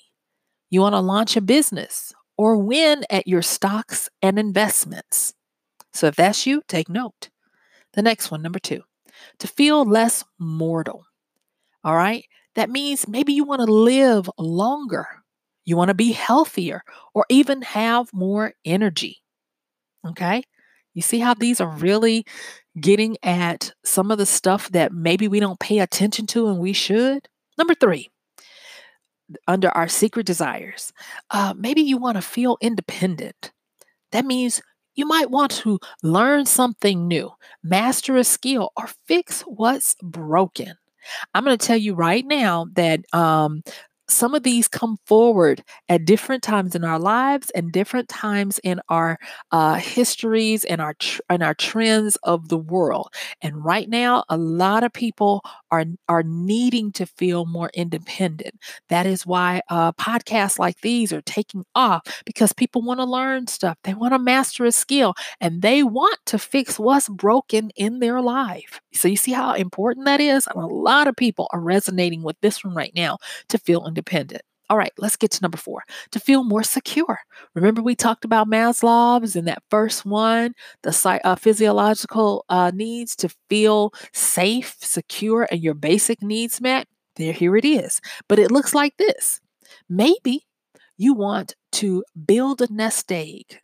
you 0.69 0.81
want 0.81 0.93
to 0.93 0.99
launch 0.99 1.37
a 1.37 1.41
business, 1.41 2.13
or 2.37 2.57
win 2.57 3.03
at 3.09 3.27
your 3.27 3.41
stocks 3.41 4.09
and 4.21 4.37
investments. 4.37 5.33
So 5.93 6.07
if 6.07 6.15
that's 6.15 6.45
you, 6.45 6.61
take 6.67 6.89
note. 6.89 7.29
The 7.93 8.01
next 8.01 8.29
one, 8.29 8.41
number 8.41 8.59
two, 8.59 8.83
to 9.39 9.47
feel 9.47 9.83
less 9.85 10.23
mortal. 10.37 11.05
All 11.83 11.95
right. 11.95 12.25
That 12.55 12.69
means 12.69 13.07
maybe 13.07 13.33
you 13.33 13.43
want 13.43 13.61
to 13.65 13.71
live 13.71 14.29
longer, 14.37 15.07
you 15.65 15.77
want 15.77 15.89
to 15.89 15.93
be 15.93 16.11
healthier, 16.11 16.83
or 17.13 17.25
even 17.29 17.61
have 17.61 18.11
more 18.13 18.53
energy. 18.65 19.17
Okay. 20.05 20.43
You 20.93 21.01
see 21.01 21.19
how 21.19 21.33
these 21.33 21.61
are 21.61 21.69
really 21.69 22.25
getting 22.79 23.17
at 23.23 23.71
some 23.83 24.11
of 24.11 24.17
the 24.17 24.25
stuff 24.25 24.69
that 24.69 24.91
maybe 24.91 25.27
we 25.27 25.39
don't 25.39 25.59
pay 25.59 25.79
attention 25.79 26.25
to 26.27 26.47
and 26.47 26.59
we 26.59 26.73
should? 26.73 27.27
Number 27.57 27.75
three, 27.75 28.09
under 29.47 29.69
our 29.69 29.87
secret 29.87 30.25
desires, 30.25 30.93
uh, 31.31 31.53
maybe 31.55 31.81
you 31.81 31.97
want 31.97 32.15
to 32.15 32.21
feel 32.21 32.57
independent. 32.61 33.51
That 34.11 34.25
means 34.25 34.61
you 34.95 35.05
might 35.05 35.29
want 35.29 35.51
to 35.51 35.79
learn 36.01 36.45
something 36.45 37.07
new, 37.07 37.31
master 37.63 38.17
a 38.17 38.23
skill, 38.23 38.71
or 38.75 38.87
fix 39.07 39.41
what's 39.41 39.95
broken. 40.01 40.73
I'm 41.33 41.43
going 41.43 41.57
to 41.57 41.65
tell 41.65 41.77
you 41.77 41.93
right 41.93 42.25
now 42.25 42.67
that 42.73 43.01
um, 43.13 43.61
some 44.09 44.33
of 44.33 44.43
these 44.43 44.67
come 44.67 44.97
forward 45.05 45.63
at 45.89 46.05
different 46.05 46.43
times 46.43 46.75
in 46.75 46.83
our 46.83 46.99
lives 46.99 47.49
and 47.51 47.71
different 47.71 48.07
times 48.09 48.59
in 48.63 48.79
our 48.89 49.17
uh, 49.51 49.75
histories 49.75 50.63
and 50.65 50.81
our 50.81 50.93
tr- 50.95 51.21
and 51.29 51.43
our 51.43 51.53
trends 51.53 52.15
of 52.23 52.49
the 52.49 52.57
world. 52.57 53.09
And 53.41 53.63
right 53.65 53.89
now, 53.89 54.23
a 54.29 54.37
lot 54.37 54.83
of 54.83 54.93
people 54.93 55.43
are 55.71 55.85
are 56.07 56.23
needing 56.23 56.91
to 56.93 57.05
feel 57.05 57.45
more 57.45 57.69
independent. 57.73 58.55
That 58.89 59.05
is 59.05 59.25
why 59.25 59.61
uh, 59.69 59.91
podcasts 59.93 60.59
like 60.59 60.81
these 60.81 61.11
are 61.13 61.21
taking 61.21 61.65
off 61.75 62.01
because 62.25 62.53
people 62.53 62.81
want 62.81 62.99
to 62.99 63.05
learn 63.05 63.47
stuff. 63.47 63.77
They 63.83 63.93
want 63.93 64.13
to 64.13 64.19
master 64.19 64.65
a 64.65 64.71
skill, 64.71 65.15
and 65.41 65.61
they 65.61 65.83
want 65.83 66.19
to 66.27 66.39
fix 66.39 66.79
what's 66.79 67.09
broken 67.09 67.71
in 67.75 67.99
their 67.99 68.21
life. 68.21 68.81
So 68.93 69.07
you 69.07 69.17
see 69.17 69.31
how 69.33 69.53
important 69.53 70.05
that 70.05 70.19
is. 70.21 70.47
And 70.47 70.61
a 70.63 70.67
lot 70.67 71.07
of 71.07 71.15
people 71.15 71.47
are 71.51 71.59
resonating 71.59 72.23
with 72.23 72.37
this 72.41 72.63
one 72.63 72.73
right 72.73 72.91
now 72.95 73.17
to 73.49 73.57
feel 73.57 73.85
independent. 73.97 74.43
All 74.69 74.77
right, 74.77 74.91
let's 74.97 75.15
get 75.15 75.31
to 75.31 75.41
number 75.41 75.57
four 75.57 75.83
to 76.11 76.19
feel 76.19 76.43
more 76.43 76.63
secure. 76.63 77.19
Remember, 77.55 77.81
we 77.81 77.95
talked 77.95 78.25
about 78.25 78.49
Maslow's 78.49 79.35
in 79.35 79.45
that 79.45 79.63
first 79.71 80.05
one, 80.05 80.53
the 80.83 81.21
uh, 81.23 81.35
physiological 81.35 82.43
uh, 82.49 82.71
needs 82.75 83.15
to 83.17 83.29
feel 83.49 83.93
safe, 84.13 84.75
secure, 84.81 85.47
and 85.49 85.63
your 85.63 85.73
basic 85.73 86.21
needs 86.21 86.59
met. 86.59 86.85
There, 87.15 87.31
here 87.31 87.55
it 87.55 87.63
is. 87.63 88.01
But 88.27 88.39
it 88.39 88.51
looks 88.51 88.75
like 88.75 88.97
this. 88.97 89.39
Maybe 89.89 90.45
you 90.97 91.13
want 91.13 91.55
to 91.73 92.03
build 92.25 92.61
a 92.61 92.71
nest 92.71 93.09
egg. 93.09 93.61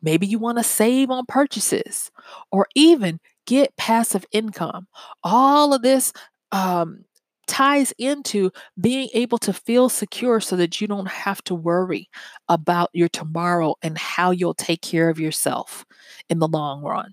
Maybe 0.00 0.26
you 0.26 0.38
want 0.38 0.56
to 0.56 0.64
save 0.64 1.10
on 1.10 1.26
purchases 1.26 2.10
or 2.50 2.66
even 2.74 3.20
get 3.46 3.76
passive 3.76 4.24
income. 4.32 4.86
All 5.22 5.74
of 5.74 5.82
this 5.82 6.14
um, 6.50 7.04
ties 7.52 7.92
into 7.98 8.50
being 8.80 9.10
able 9.12 9.36
to 9.36 9.52
feel 9.52 9.90
secure 9.90 10.40
so 10.40 10.56
that 10.56 10.80
you 10.80 10.86
don't 10.86 11.08
have 11.08 11.44
to 11.44 11.54
worry 11.54 12.08
about 12.48 12.88
your 12.94 13.10
tomorrow 13.10 13.74
and 13.82 13.98
how 13.98 14.30
you'll 14.30 14.54
take 14.54 14.80
care 14.80 15.10
of 15.10 15.20
yourself 15.20 15.84
in 16.30 16.38
the 16.38 16.48
long 16.48 16.82
run. 16.82 17.12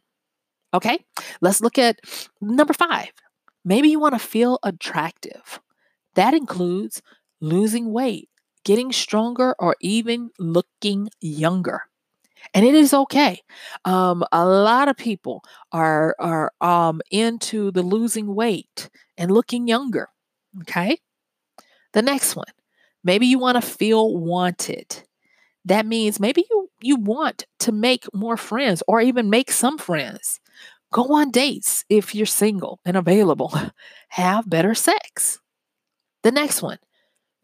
Okay, 0.74 0.98
let's 1.42 1.60
look 1.60 1.78
at 1.78 2.00
number 2.40 2.74
five. 2.74 3.10
Maybe 3.66 3.90
you 3.90 4.00
want 4.00 4.16
to 4.16 4.20
feel 4.20 4.60
attractive. 4.64 5.60
That 6.16 6.34
includes 6.34 7.02
losing 7.42 7.92
weight, 7.92 8.30
getting 8.64 8.94
stronger, 8.94 9.56
or 9.60 9.76
even 9.82 10.30
looking 10.40 11.10
younger 11.20 11.82
and 12.54 12.66
it 12.66 12.74
is 12.74 12.94
okay. 12.94 13.42
Um, 13.84 14.24
a 14.32 14.46
lot 14.46 14.88
of 14.88 14.96
people 14.96 15.44
are 15.74 16.16
are 16.20 16.54
um, 16.62 17.02
into 17.12 17.72
the 17.72 17.84
losing 17.84 18.34
weight 18.34 18.90
and 19.18 19.30
looking 19.30 19.68
younger. 19.68 20.08
Okay. 20.62 20.98
The 21.94 22.02
next 22.02 22.36
one, 22.36 22.52
maybe 23.04 23.26
you 23.26 23.40
want 23.40 23.56
to 23.62 23.68
feel 23.68 24.18
wanted. 24.18 25.04
That 25.66 25.86
means 25.86 26.20
maybe 26.20 26.46
you, 26.50 26.70
you 26.82 26.96
want 26.96 27.46
to 27.60 27.72
make 27.72 28.06
more 28.14 28.38
friends 28.38 28.82
or 28.88 29.02
even 29.02 29.30
make 29.30 29.52
some 29.52 29.78
friends. 29.78 30.40
Go 30.92 31.14
on 31.14 31.32
dates 31.32 31.86
if 31.90 32.16
you're 32.16 32.26
single 32.26 32.80
and 32.86 32.98
available. 32.98 33.54
Have 34.10 34.50
better 34.50 34.74
sex. 34.74 35.40
The 36.24 36.32
next 36.32 36.62
one, 36.62 36.80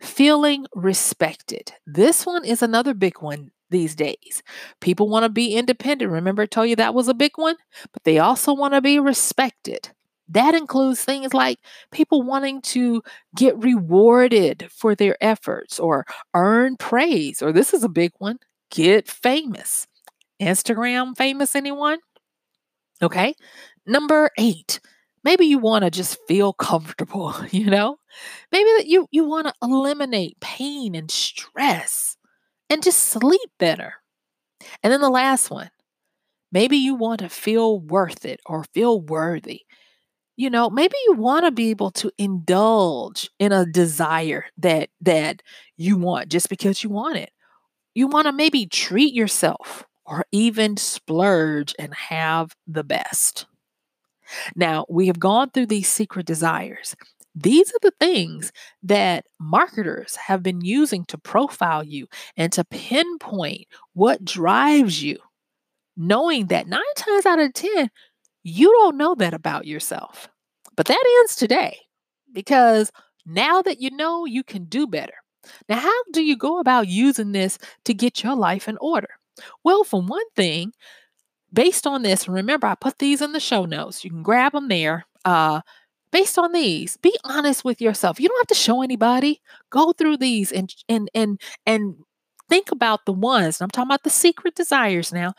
feeling 0.02 0.66
respected. 0.76 1.74
This 1.86 2.26
one 2.26 2.46
is 2.46 2.62
another 2.62 2.94
big 2.94 3.22
one 3.22 3.52
these 3.70 3.96
days. 3.96 4.44
People 4.82 5.10
want 5.10 5.24
to 5.24 5.30
be 5.30 5.56
independent. 5.56 6.12
Remember, 6.12 6.44
I 6.44 6.46
told 6.48 6.70
you 6.70 6.76
that 6.78 6.94
was 6.94 7.08
a 7.08 7.14
big 7.14 7.32
one? 7.36 7.56
But 7.94 8.04
they 8.04 8.20
also 8.20 8.54
want 8.54 8.74
to 8.74 8.82
be 8.82 9.00
respected. 9.00 9.90
That 10.30 10.56
includes 10.56 11.04
things 11.04 11.34
like 11.34 11.60
people 11.92 12.24
wanting 12.24 12.62
to 12.64 13.04
get 13.36 13.58
rewarded 13.58 14.68
for 14.72 14.96
their 14.96 15.18
efforts 15.22 15.80
or 15.80 16.06
earn 16.34 16.78
praise, 16.78 17.42
or 17.42 17.52
this 17.52 17.74
is 17.74 17.84
a 17.84 17.90
big 17.90 18.12
one 18.18 18.40
get 18.72 19.08
famous. 19.08 19.88
Instagram 20.42 21.16
famous, 21.18 21.56
anyone? 21.56 22.00
Okay. 23.02 23.36
Number 23.86 24.32
eight, 24.38 24.80
maybe 25.24 25.46
you 25.46 25.60
want 25.60 25.84
to 25.84 25.92
just 25.92 26.18
feel 26.28 26.54
comfortable, 26.54 27.36
you 27.52 27.66
know? 27.66 27.98
Maybe 28.52 28.70
that 28.78 28.88
you, 28.88 29.08
you 29.12 29.26
want 29.28 29.48
to 29.48 29.54
eliminate 29.62 30.40
pain 30.40 30.96
and 30.96 31.12
stress 31.12 32.18
and 32.70 32.84
just 32.84 33.00
sleep 33.00 33.50
better. 33.60 33.94
And 34.84 34.94
then 34.94 35.02
the 35.02 35.10
last 35.10 35.52
one, 35.52 35.70
maybe 36.52 36.78
you 36.78 36.96
want 36.96 37.22
to 37.22 37.30
feel 37.30 37.80
worth 37.80 38.26
it 38.26 38.42
or 38.46 38.66
feel 38.74 39.02
worthy 39.02 39.62
you 40.38 40.50
know 40.50 40.70
maybe 40.70 40.96
you 41.08 41.14
want 41.14 41.46
to 41.46 41.52
be 41.52 41.70
able 41.70 41.92
to 41.92 42.12
indulge 42.18 43.30
in 43.40 43.52
a 43.52 43.66
desire 43.66 44.46
that 44.58 44.90
that 45.02 45.42
you 45.78 45.98
want 45.98 46.30
just 46.30 46.50
because 46.50 46.84
you 46.84 46.90
want 46.90 47.18
it 47.18 47.32
you 47.96 48.08
want 48.08 48.28
to 48.28 48.34
maybe 48.34 48.66
treat 48.68 49.14
yourself 49.14 49.86
or 50.06 50.26
even 50.32 50.78
splurge 50.78 51.76
and 51.80 51.94
have 51.96 52.56
the 52.68 52.84
best 52.84 53.46
Now, 54.56 54.86
we 54.90 55.08
have 55.08 55.20
gone 55.20 55.50
through 55.52 55.68
these 55.68 55.90
secret 55.90 56.26
desires. 56.26 56.96
These 57.36 57.70
are 57.72 57.80
the 57.82 57.92
things 58.00 58.52
that 58.84 59.26
marketers 59.40 60.16
have 60.16 60.42
been 60.42 60.62
using 60.62 61.04
to 61.06 61.18
profile 61.18 61.84
you 61.84 62.08
and 62.38 62.52
to 62.54 62.64
pinpoint 62.64 63.68
what 63.94 64.24
drives 64.24 65.04
you, 65.04 65.18
knowing 65.98 66.48
that 66.48 66.68
nine 66.68 66.82
times 66.98 67.26
out 67.26 67.40
of 67.40 67.54
10, 67.54 67.90
you 68.46 68.72
don't 68.72 68.96
know 68.98 69.16
that 69.16 69.34
about 69.34 69.66
yourself. 69.66 70.30
But 70.78 70.86
that 70.88 71.04
ends 71.22 71.36
today 71.36 71.78
because 72.32 72.92
now 73.26 73.62
that 73.64 73.82
you 73.82 73.90
know, 73.92 74.26
you 74.26 74.44
can 74.44 74.66
do 74.66 74.88
better. 74.88 75.16
Now, 75.68 75.80
how 75.80 76.04
do 76.14 76.24
you 76.24 76.38
go 76.38 76.60
about 76.60 76.88
using 76.88 77.32
this 77.32 77.58
to 77.86 77.94
get 77.94 78.24
your 78.24 78.36
life 78.36 78.68
in 78.68 78.78
order? 78.80 79.10
Well, 79.64 79.84
for 79.84 80.02
one 80.02 80.30
thing, 80.36 80.74
based 81.54 81.88
on 81.88 82.04
this, 82.04 82.28
remember 82.28 82.68
I 82.68 82.76
put 82.76 83.00
these 83.00 83.22
in 83.22 83.32
the 83.34 83.40
show 83.40 83.66
notes. 83.66 84.04
You 84.04 84.12
can 84.12 84.24
grab 84.24 84.54
them 84.54 84.68
there. 84.70 85.06
Uh, 85.26 85.62
based 86.12 86.38
on 86.38 86.52
these, 86.54 86.98
be 86.98 87.18
honest 87.24 87.66
with 87.66 87.82
yourself. 87.82 88.20
You 88.20 88.30
don't 88.30 88.40
have 88.40 88.48
to 88.48 88.56
show 88.56 88.82
anybody. 88.84 89.42
Go 89.72 89.94
through 89.94 90.18
these 90.18 90.52
and 90.52 90.74
and 90.90 91.10
and 91.16 91.42
and 91.66 91.96
think 92.50 92.72
about 92.72 93.06
the 93.06 93.14
ones. 93.14 93.62
I'm 93.62 93.70
talking 93.70 93.90
about 93.90 94.04
the 94.04 94.10
secret 94.10 94.56
desires 94.56 95.12
now. 95.14 95.34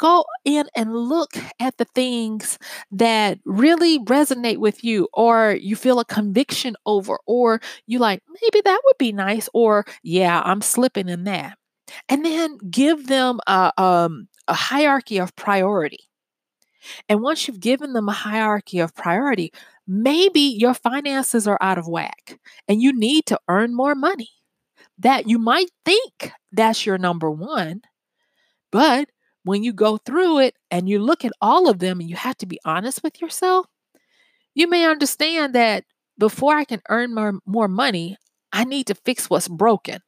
Go 0.00 0.24
in 0.46 0.66
and 0.74 0.96
look 0.96 1.34
at 1.60 1.76
the 1.78 1.84
things 1.94 2.58
that 2.90 3.38
really 3.44 3.98
resonate 4.00 4.58
with 4.58 4.82
you, 4.82 5.08
or 5.12 5.58
you 5.60 5.76
feel 5.76 6.00
a 6.00 6.06
conviction 6.06 6.74
over, 6.86 7.18
or 7.26 7.60
you 7.86 7.98
like, 8.00 8.22
maybe 8.42 8.62
that 8.64 8.80
would 8.84 8.98
be 8.98 9.12
nice, 9.12 9.48
or 9.54 9.84
yeah, 10.02 10.42
I'm 10.44 10.62
slipping 10.62 11.08
in 11.10 11.24
that. 11.24 11.58
And 12.08 12.24
then 12.24 12.58
give 12.70 13.08
them 13.08 13.40
a, 13.46 13.72
um, 13.78 14.28
a 14.48 14.54
hierarchy 14.54 15.18
of 15.18 15.36
priority. 15.36 16.08
And 17.08 17.22
once 17.22 17.46
you've 17.46 17.60
given 17.60 17.92
them 17.92 18.08
a 18.08 18.12
hierarchy 18.12 18.78
of 18.80 18.94
priority, 18.94 19.52
maybe 19.86 20.40
your 20.40 20.74
finances 20.74 21.46
are 21.46 21.58
out 21.60 21.78
of 21.78 21.88
whack 21.88 22.38
and 22.68 22.80
you 22.80 22.92
need 22.98 23.26
to 23.26 23.40
earn 23.48 23.74
more 23.74 23.94
money. 23.94 24.30
That 24.98 25.28
you 25.28 25.38
might 25.38 25.70
think 25.84 26.32
that's 26.52 26.86
your 26.86 26.98
number 26.98 27.30
one, 27.30 27.82
but 28.72 29.08
when 29.44 29.62
you 29.62 29.72
go 29.72 29.96
through 29.96 30.38
it 30.40 30.54
and 30.70 30.88
you 30.88 30.98
look 30.98 31.24
at 31.24 31.32
all 31.40 31.68
of 31.68 31.78
them 31.78 32.00
and 32.00 32.08
you 32.08 32.16
have 32.16 32.36
to 32.38 32.46
be 32.46 32.60
honest 32.64 33.02
with 33.02 33.20
yourself, 33.20 33.66
you 34.54 34.68
may 34.68 34.84
understand 34.84 35.54
that 35.54 35.84
before 36.18 36.54
I 36.54 36.64
can 36.64 36.82
earn 36.88 37.14
more, 37.14 37.40
more 37.46 37.68
money, 37.68 38.16
I 38.52 38.64
need 38.64 38.86
to 38.88 38.94
fix 38.94 39.30
what's 39.30 39.48
broken 39.48 40.00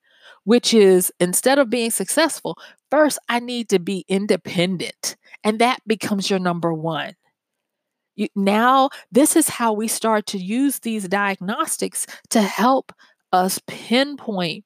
which 0.44 0.74
is 0.74 1.12
instead 1.20 1.58
of 1.58 1.70
being 1.70 1.90
successful, 1.90 2.58
first 2.90 3.18
I 3.28 3.40
need 3.40 3.68
to 3.70 3.78
be 3.78 4.04
independent. 4.08 5.16
And 5.44 5.58
that 5.58 5.80
becomes 5.86 6.30
your 6.30 6.38
number 6.38 6.72
one. 6.72 7.14
You, 8.14 8.28
now, 8.36 8.90
this 9.10 9.36
is 9.36 9.48
how 9.48 9.72
we 9.72 9.88
start 9.88 10.26
to 10.26 10.38
use 10.38 10.80
these 10.80 11.08
diagnostics 11.08 12.06
to 12.30 12.42
help 12.42 12.92
us 13.32 13.60
pinpoint 13.66 14.64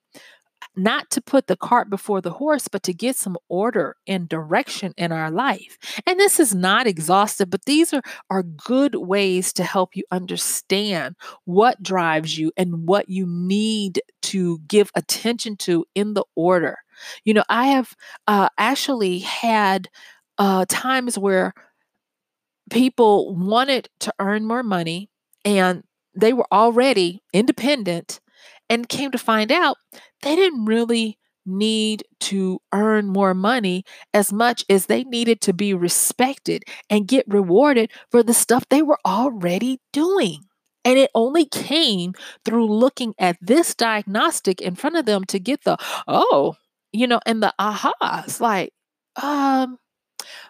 not 0.75 1.09
to 1.11 1.21
put 1.21 1.47
the 1.47 1.57
cart 1.57 1.89
before 1.89 2.21
the 2.21 2.31
horse, 2.31 2.67
but 2.67 2.83
to 2.83 2.93
get 2.93 3.15
some 3.15 3.37
order 3.49 3.95
and 4.07 4.29
direction 4.29 4.93
in 4.97 5.11
our 5.11 5.31
life. 5.31 5.77
And 6.05 6.19
this 6.19 6.39
is 6.39 6.53
not 6.53 6.87
exhaustive, 6.87 7.49
but 7.49 7.65
these 7.65 7.93
are, 7.93 8.01
are 8.29 8.43
good 8.43 8.95
ways 8.95 9.51
to 9.53 9.63
help 9.63 9.95
you 9.95 10.03
understand 10.11 11.15
what 11.45 11.81
drives 11.81 12.37
you 12.37 12.51
and 12.57 12.87
what 12.87 13.09
you 13.09 13.25
need 13.27 14.01
to 14.23 14.59
give 14.67 14.91
attention 14.95 15.57
to 15.57 15.85
in 15.95 16.13
the 16.13 16.23
order. 16.35 16.77
You 17.23 17.33
know, 17.33 17.43
I 17.49 17.67
have 17.67 17.95
uh, 18.27 18.49
actually 18.57 19.19
had 19.19 19.89
uh, 20.37 20.65
times 20.69 21.17
where 21.17 21.53
people 22.69 23.35
wanted 23.35 23.89
to 24.01 24.13
earn 24.19 24.45
more 24.45 24.63
money 24.63 25.09
and 25.45 25.83
they 26.13 26.33
were 26.33 26.47
already 26.51 27.21
independent 27.33 28.19
and 28.69 28.89
came 28.89 29.11
to 29.11 29.17
find 29.17 29.51
out 29.51 29.77
they 30.21 30.35
didn't 30.35 30.65
really 30.65 31.17
need 31.45 32.03
to 32.19 32.59
earn 32.73 33.07
more 33.07 33.33
money 33.33 33.83
as 34.13 34.33
much 34.33 34.65
as 34.69 34.87
they 34.87 35.03
needed 35.05 35.39
to 35.41 35.53
be 35.53 35.73
respected 35.73 36.63
and 36.89 37.07
get 37.07 37.25
rewarded 37.27 37.89
for 38.11 38.21
the 38.21 38.33
stuff 38.33 38.65
they 38.69 38.81
were 38.81 38.99
already 39.05 39.79
doing. 39.93 40.41
And 40.83 40.97
it 40.97 41.09
only 41.15 41.45
came 41.45 42.13
through 42.45 42.67
looking 42.67 43.13
at 43.19 43.37
this 43.41 43.75
diagnostic 43.75 44.61
in 44.61 44.75
front 44.75 44.97
of 44.97 45.05
them 45.05 45.23
to 45.25 45.39
get 45.39 45.63
the, 45.63 45.77
oh, 46.07 46.55
you 46.91 47.07
know, 47.07 47.19
and 47.25 47.41
the 47.43 47.53
ahas 47.59 48.39
like, 48.39 48.73
um, 49.21 49.77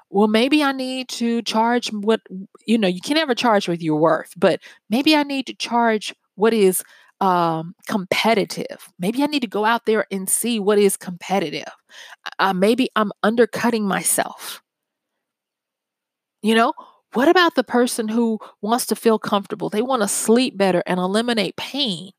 well, 0.10 0.28
maybe 0.28 0.64
I 0.64 0.72
need 0.72 1.10
to 1.10 1.42
charge 1.42 1.92
what, 1.92 2.22
you 2.66 2.78
know, 2.78 2.88
you 2.88 3.02
can 3.02 3.16
never 3.16 3.36
charge 3.36 3.68
with 3.68 3.82
your 3.82 3.98
worth, 3.98 4.34
but 4.38 4.60
maybe 4.90 5.16
I 5.16 5.24
need 5.24 5.48
to 5.48 5.56
charge 5.56 6.14
what 6.36 6.54
is 6.54 6.84
um, 7.22 7.74
competitive. 7.88 8.92
Maybe 9.00 9.24
I 9.24 9.28
need 9.28 9.42
to 9.42 9.48
go 9.48 9.66
out 9.66 9.86
there 9.86 10.06
and 10.12 10.30
see 10.30 10.60
what 10.60 10.78
is 10.78 10.98
competitive. 10.98 11.72
Uh, 12.40 12.54
maybe 12.54 12.90
I'm 12.96 13.12
undercutting 13.24 13.88
myself. 13.88 14.62
You 16.42 16.56
know, 16.56 16.74
what 17.14 17.28
about 17.28 17.56
the 17.56 17.64
person 17.64 18.08
who 18.08 18.40
wants 18.62 18.86
to 18.88 18.96
feel 18.96 19.18
comfortable? 19.18 19.70
They 19.70 19.82
want 19.82 20.02
to 20.04 20.08
sleep 20.08 20.58
better 20.58 20.84
and 20.86 21.00
eliminate 21.00 21.56
pain. 21.56 22.12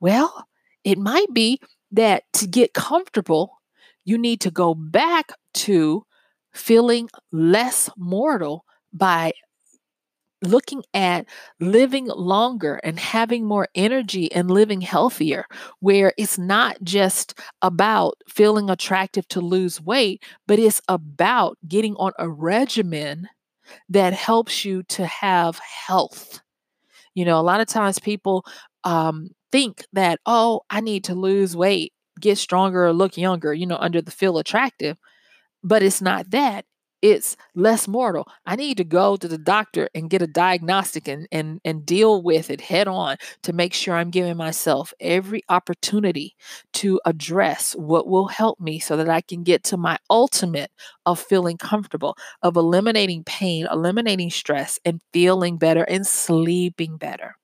Well, 0.00 0.46
it 0.84 0.98
might 0.98 1.32
be 1.32 1.60
that 1.92 2.24
to 2.34 2.46
get 2.46 2.74
comfortable, 2.74 3.60
you 4.04 4.18
need 4.18 4.40
to 4.42 4.50
go 4.50 4.74
back 4.74 5.32
to 5.54 6.04
feeling 6.52 7.08
less 7.32 7.88
mortal 7.96 8.64
by 8.92 9.32
looking 10.42 10.82
at 10.94 11.26
living 11.60 12.06
longer 12.06 12.80
and 12.84 12.98
having 12.98 13.44
more 13.44 13.68
energy 13.74 14.30
and 14.32 14.50
living 14.50 14.80
healthier, 14.80 15.46
where 15.80 16.12
it's 16.18 16.38
not 16.38 16.76
just 16.82 17.38
about 17.62 18.14
feeling 18.28 18.70
attractive 18.70 19.26
to 19.28 19.40
lose 19.40 19.80
weight, 19.80 20.22
but 20.46 20.58
it's 20.58 20.80
about 20.88 21.56
getting 21.66 21.94
on 21.96 22.12
a 22.18 22.28
regimen 22.28 23.28
that 23.88 24.12
helps 24.12 24.64
you 24.64 24.82
to 24.84 25.06
have 25.06 25.58
health. 25.58 26.40
You 27.14 27.24
know, 27.24 27.40
a 27.40 27.42
lot 27.42 27.60
of 27.60 27.66
times 27.66 27.98
people 27.98 28.44
um, 28.84 29.30
think 29.50 29.84
that, 29.92 30.20
oh, 30.26 30.60
I 30.70 30.80
need 30.80 31.04
to 31.04 31.14
lose 31.14 31.56
weight, 31.56 31.92
get 32.20 32.38
stronger, 32.38 32.86
or 32.86 32.92
look 32.92 33.16
younger, 33.16 33.54
you 33.54 33.66
know, 33.66 33.78
under 33.80 34.02
the 34.02 34.10
feel 34.10 34.38
attractive. 34.38 34.98
But 35.64 35.82
it's 35.82 36.02
not 36.02 36.30
that 36.30 36.64
it's 37.12 37.36
less 37.54 37.86
mortal. 37.86 38.26
I 38.46 38.56
need 38.56 38.76
to 38.78 38.84
go 38.84 39.16
to 39.16 39.28
the 39.28 39.38
doctor 39.38 39.88
and 39.94 40.10
get 40.10 40.22
a 40.22 40.26
diagnostic 40.26 41.06
and, 41.06 41.28
and, 41.30 41.60
and 41.64 41.86
deal 41.86 42.22
with 42.22 42.50
it 42.50 42.60
head 42.60 42.88
on 42.88 43.16
to 43.42 43.52
make 43.52 43.72
sure 43.72 43.94
I'm 43.94 44.10
giving 44.10 44.36
myself 44.36 44.92
every 45.00 45.42
opportunity 45.48 46.34
to 46.74 47.00
address 47.04 47.74
what 47.76 48.08
will 48.08 48.26
help 48.26 48.58
me 48.60 48.78
so 48.78 48.96
that 48.96 49.08
I 49.08 49.20
can 49.20 49.42
get 49.42 49.62
to 49.64 49.76
my 49.76 49.98
ultimate 50.10 50.70
of 51.06 51.20
feeling 51.20 51.56
comfortable, 51.58 52.16
of 52.42 52.56
eliminating 52.56 53.24
pain, 53.24 53.66
eliminating 53.70 54.30
stress, 54.30 54.78
and 54.84 55.00
feeling 55.12 55.56
better 55.58 55.84
and 55.84 56.06
sleeping 56.06 56.96
better. 56.96 57.36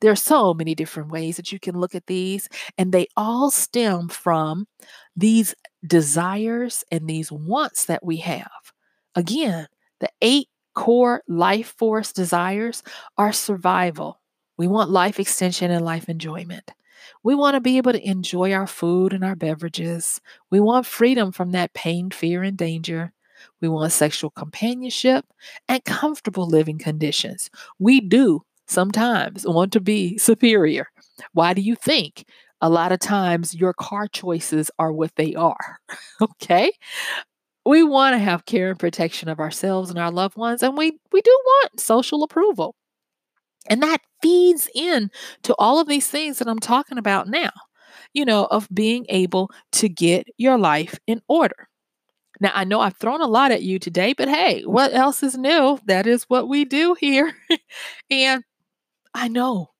There 0.00 0.12
are 0.12 0.16
so 0.16 0.54
many 0.54 0.74
different 0.74 1.10
ways 1.10 1.36
that 1.36 1.52
you 1.52 1.58
can 1.58 1.78
look 1.78 1.94
at 1.94 2.06
these, 2.06 2.48
and 2.78 2.92
they 2.92 3.08
all 3.16 3.50
stem 3.50 4.08
from 4.08 4.66
these 5.16 5.54
desires 5.86 6.84
and 6.90 7.08
these 7.08 7.32
wants 7.32 7.86
that 7.86 8.04
we 8.04 8.18
have. 8.18 8.71
Again, 9.14 9.66
the 10.00 10.10
eight 10.20 10.48
core 10.74 11.22
life 11.28 11.74
force 11.78 12.12
desires 12.12 12.82
are 13.18 13.32
survival. 13.32 14.20
We 14.56 14.66
want 14.68 14.90
life 14.90 15.20
extension 15.20 15.70
and 15.70 15.84
life 15.84 16.08
enjoyment. 16.08 16.72
We 17.22 17.34
want 17.34 17.54
to 17.54 17.60
be 17.60 17.76
able 17.76 17.92
to 17.92 18.08
enjoy 18.08 18.52
our 18.52 18.66
food 18.66 19.12
and 19.12 19.24
our 19.24 19.36
beverages. 19.36 20.20
We 20.50 20.60
want 20.60 20.86
freedom 20.86 21.32
from 21.32 21.52
that 21.52 21.74
pain, 21.74 22.10
fear, 22.10 22.42
and 22.42 22.56
danger. 22.56 23.12
We 23.60 23.68
want 23.68 23.92
sexual 23.92 24.30
companionship 24.30 25.24
and 25.68 25.84
comfortable 25.84 26.46
living 26.46 26.78
conditions. 26.78 27.50
We 27.78 28.00
do 28.00 28.42
sometimes 28.66 29.44
want 29.46 29.72
to 29.72 29.80
be 29.80 30.16
superior. 30.18 30.86
Why 31.32 31.54
do 31.54 31.60
you 31.60 31.74
think? 31.74 32.24
A 32.64 32.70
lot 32.70 32.92
of 32.92 33.00
times 33.00 33.54
your 33.54 33.72
car 33.74 34.06
choices 34.06 34.70
are 34.78 34.92
what 34.92 35.16
they 35.16 35.34
are. 35.34 35.80
okay? 36.22 36.70
We 37.66 37.82
want 37.82 38.14
to 38.14 38.18
have 38.18 38.46
care 38.46 38.70
and 38.70 38.78
protection 38.78 39.28
of 39.28 39.40
ourselves 39.40 39.90
and 39.90 39.98
our 39.98 40.10
loved 40.10 40.36
ones 40.36 40.62
and 40.62 40.76
we 40.76 40.98
we 41.12 41.20
do 41.22 41.38
want 41.44 41.80
social 41.80 42.22
approval. 42.22 42.74
And 43.68 43.82
that 43.82 44.00
feeds 44.22 44.68
in 44.74 45.10
to 45.44 45.54
all 45.58 45.80
of 45.80 45.88
these 45.88 46.08
things 46.08 46.38
that 46.38 46.48
i'm 46.48 46.58
talking 46.60 46.98
about 46.98 47.28
now 47.28 47.50
you 48.14 48.24
know 48.24 48.46
of 48.46 48.68
being 48.74 49.06
able 49.08 49.50
to 49.72 49.88
get 49.88 50.26
your 50.38 50.58
life 50.58 50.98
in 51.06 51.20
order. 51.28 51.68
Now 52.40 52.52
i 52.54 52.64
know 52.64 52.80
i've 52.80 52.96
thrown 52.98 53.20
a 53.22 53.26
lot 53.28 53.52
at 53.52 53.62
you 53.62 53.78
today 53.78 54.14
but 54.14 54.28
hey 54.28 54.62
what 54.64 54.92
else 54.94 55.22
is 55.22 55.36
new? 55.38 55.78
That 55.86 56.06
is 56.06 56.24
what 56.24 56.48
we 56.48 56.64
do 56.64 56.96
here. 57.00 57.34
And 58.10 58.44
i 59.14 59.28
know 59.28 59.70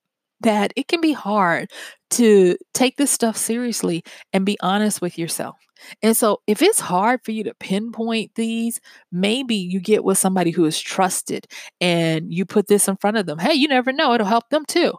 that 0.43 0.73
it 0.77 0.89
can 0.89 1.01
be 1.01 1.13
hard 1.13 1.71
to 2.13 2.57
take 2.75 2.97
this 2.97 3.11
stuff 3.11 3.37
seriously 3.37 4.05
and 4.33 4.47
be 4.47 4.59
honest 4.61 5.01
with 5.03 5.19
yourself 5.19 5.57
And 6.03 6.17
so, 6.17 6.41
if 6.47 6.63
it's 6.63 6.81
hard 6.81 7.21
for 7.25 7.33
you 7.33 7.45
to 7.45 7.55
pinpoint 7.55 8.35
these, 8.35 8.81
maybe 9.11 9.55
you 9.57 9.81
get 9.81 10.05
with 10.05 10.19
somebody 10.19 10.51
who 10.51 10.65
is 10.65 10.81
trusted 10.81 11.47
and 11.81 12.33
you 12.33 12.45
put 12.45 12.69
this 12.69 12.89
in 12.89 12.97
front 12.97 13.17
of 13.17 13.27
them. 13.27 13.39
Hey, 13.39 13.55
you 13.55 13.69
never 13.69 13.93
know, 13.93 14.15
it'll 14.15 14.27
help 14.27 14.49
them 14.51 14.65
too. 14.67 14.95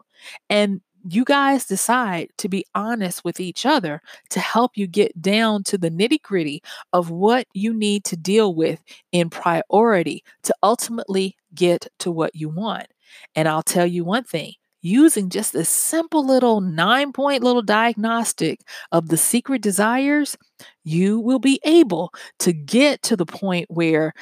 And 0.49 0.81
you 1.09 1.25
guys 1.25 1.65
decide 1.65 2.29
to 2.37 2.47
be 2.47 2.65
honest 2.75 3.25
with 3.25 3.39
each 3.39 3.65
other 3.65 4.01
to 4.29 4.39
help 4.39 4.71
you 4.75 4.87
get 4.87 5.21
down 5.21 5.63
to 5.63 5.77
the 5.77 5.91
nitty 5.91 6.21
gritty 6.21 6.61
of 6.93 7.09
what 7.09 7.45
you 7.53 7.73
need 7.73 8.05
to 8.05 8.15
deal 8.15 8.55
with 8.55 8.81
in 9.11 9.29
priority 9.29 10.23
to 10.43 10.55
ultimately 10.63 11.35
get 11.53 11.87
to 11.99 12.09
what 12.11 12.33
you 12.35 12.47
want. 12.47 12.87
And 13.35 13.47
I'll 13.49 13.63
tell 13.63 13.85
you 13.85 14.05
one 14.05 14.23
thing 14.23 14.53
using 14.83 15.29
just 15.31 15.55
a 15.55 15.65
simple 15.65 16.25
little 16.27 16.61
nine 16.61 17.13
point 17.13 17.43
little 17.43 17.63
diagnostic 17.63 18.61
of 18.93 19.09
the 19.09 19.17
secret 19.17 19.63
desires, 19.63 20.37
you 20.85 21.19
will 21.19 21.39
be 21.39 21.59
able 21.65 22.13
to 22.41 22.53
get 22.53 23.03
to 23.03 23.17
the 23.17 23.25
point 23.27 23.67
where 23.69 24.13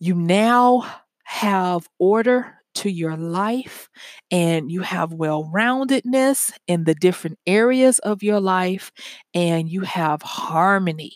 you 0.00 0.14
now 0.14 0.84
have 1.24 1.88
order 1.98 2.54
to 2.74 2.88
your 2.90 3.16
life 3.16 3.88
and 4.30 4.70
you 4.72 4.80
have 4.80 5.12
well 5.12 5.50
roundedness 5.54 6.52
in 6.66 6.84
the 6.84 6.94
different 6.94 7.38
areas 7.46 7.98
of 8.00 8.22
your 8.22 8.40
life 8.40 8.90
and 9.34 9.68
you 9.68 9.82
have 9.82 10.22
harmony 10.22 11.12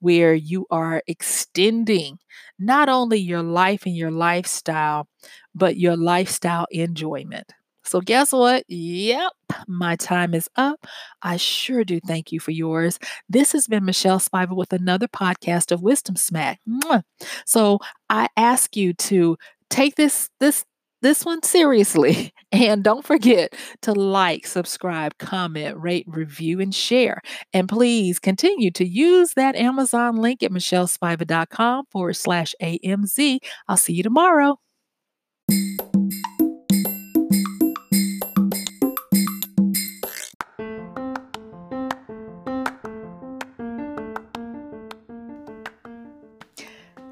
where 0.00 0.34
you 0.34 0.66
are 0.70 1.02
extending 1.06 2.18
not 2.58 2.88
only 2.88 3.18
your 3.18 3.42
life 3.42 3.86
and 3.86 3.96
your 3.96 4.10
lifestyle, 4.10 5.08
but 5.54 5.76
your 5.76 5.96
lifestyle 5.96 6.66
enjoyment. 6.70 7.52
So, 7.88 8.00
guess 8.00 8.32
what? 8.32 8.64
Yep, 8.68 9.32
my 9.66 9.96
time 9.96 10.34
is 10.34 10.48
up. 10.56 10.86
I 11.22 11.36
sure 11.36 11.84
do 11.84 12.00
mm. 12.00 12.06
thank 12.06 12.32
you 12.32 12.40
for 12.40 12.50
yours. 12.50 12.98
This 13.28 13.52
has 13.52 13.66
been 13.66 13.84
Michelle 13.84 14.20
Spiva 14.20 14.54
with 14.54 14.72
another 14.72 15.08
podcast 15.08 15.72
of 15.72 15.82
Wisdom 15.82 16.16
Smack. 16.16 16.60
So, 17.46 17.78
I 18.10 18.28
ask 18.36 18.76
you 18.76 18.92
to 18.94 19.36
take 19.70 19.96
this 19.96 20.30
this 20.40 20.64
this 21.02 21.24
one 21.24 21.42
seriously. 21.42 22.32
And 22.50 22.82
don't 22.82 23.04
forget 23.04 23.52
to 23.82 23.92
like, 23.92 24.46
subscribe, 24.46 25.18
comment, 25.18 25.76
rate, 25.76 26.06
review, 26.08 26.60
and 26.60 26.74
share. 26.74 27.20
And 27.52 27.68
please 27.68 28.18
continue 28.18 28.70
to 28.70 28.86
use 28.86 29.34
that 29.34 29.54
Amazon 29.54 30.16
link 30.16 30.42
at 30.42 30.50
michellespiva.com 30.50 31.84
forward 31.92 32.16
slash 32.16 32.54
AMZ. 32.62 33.38
I'll 33.68 33.76
see 33.76 33.92
you 33.92 34.02
tomorrow. 34.02 34.58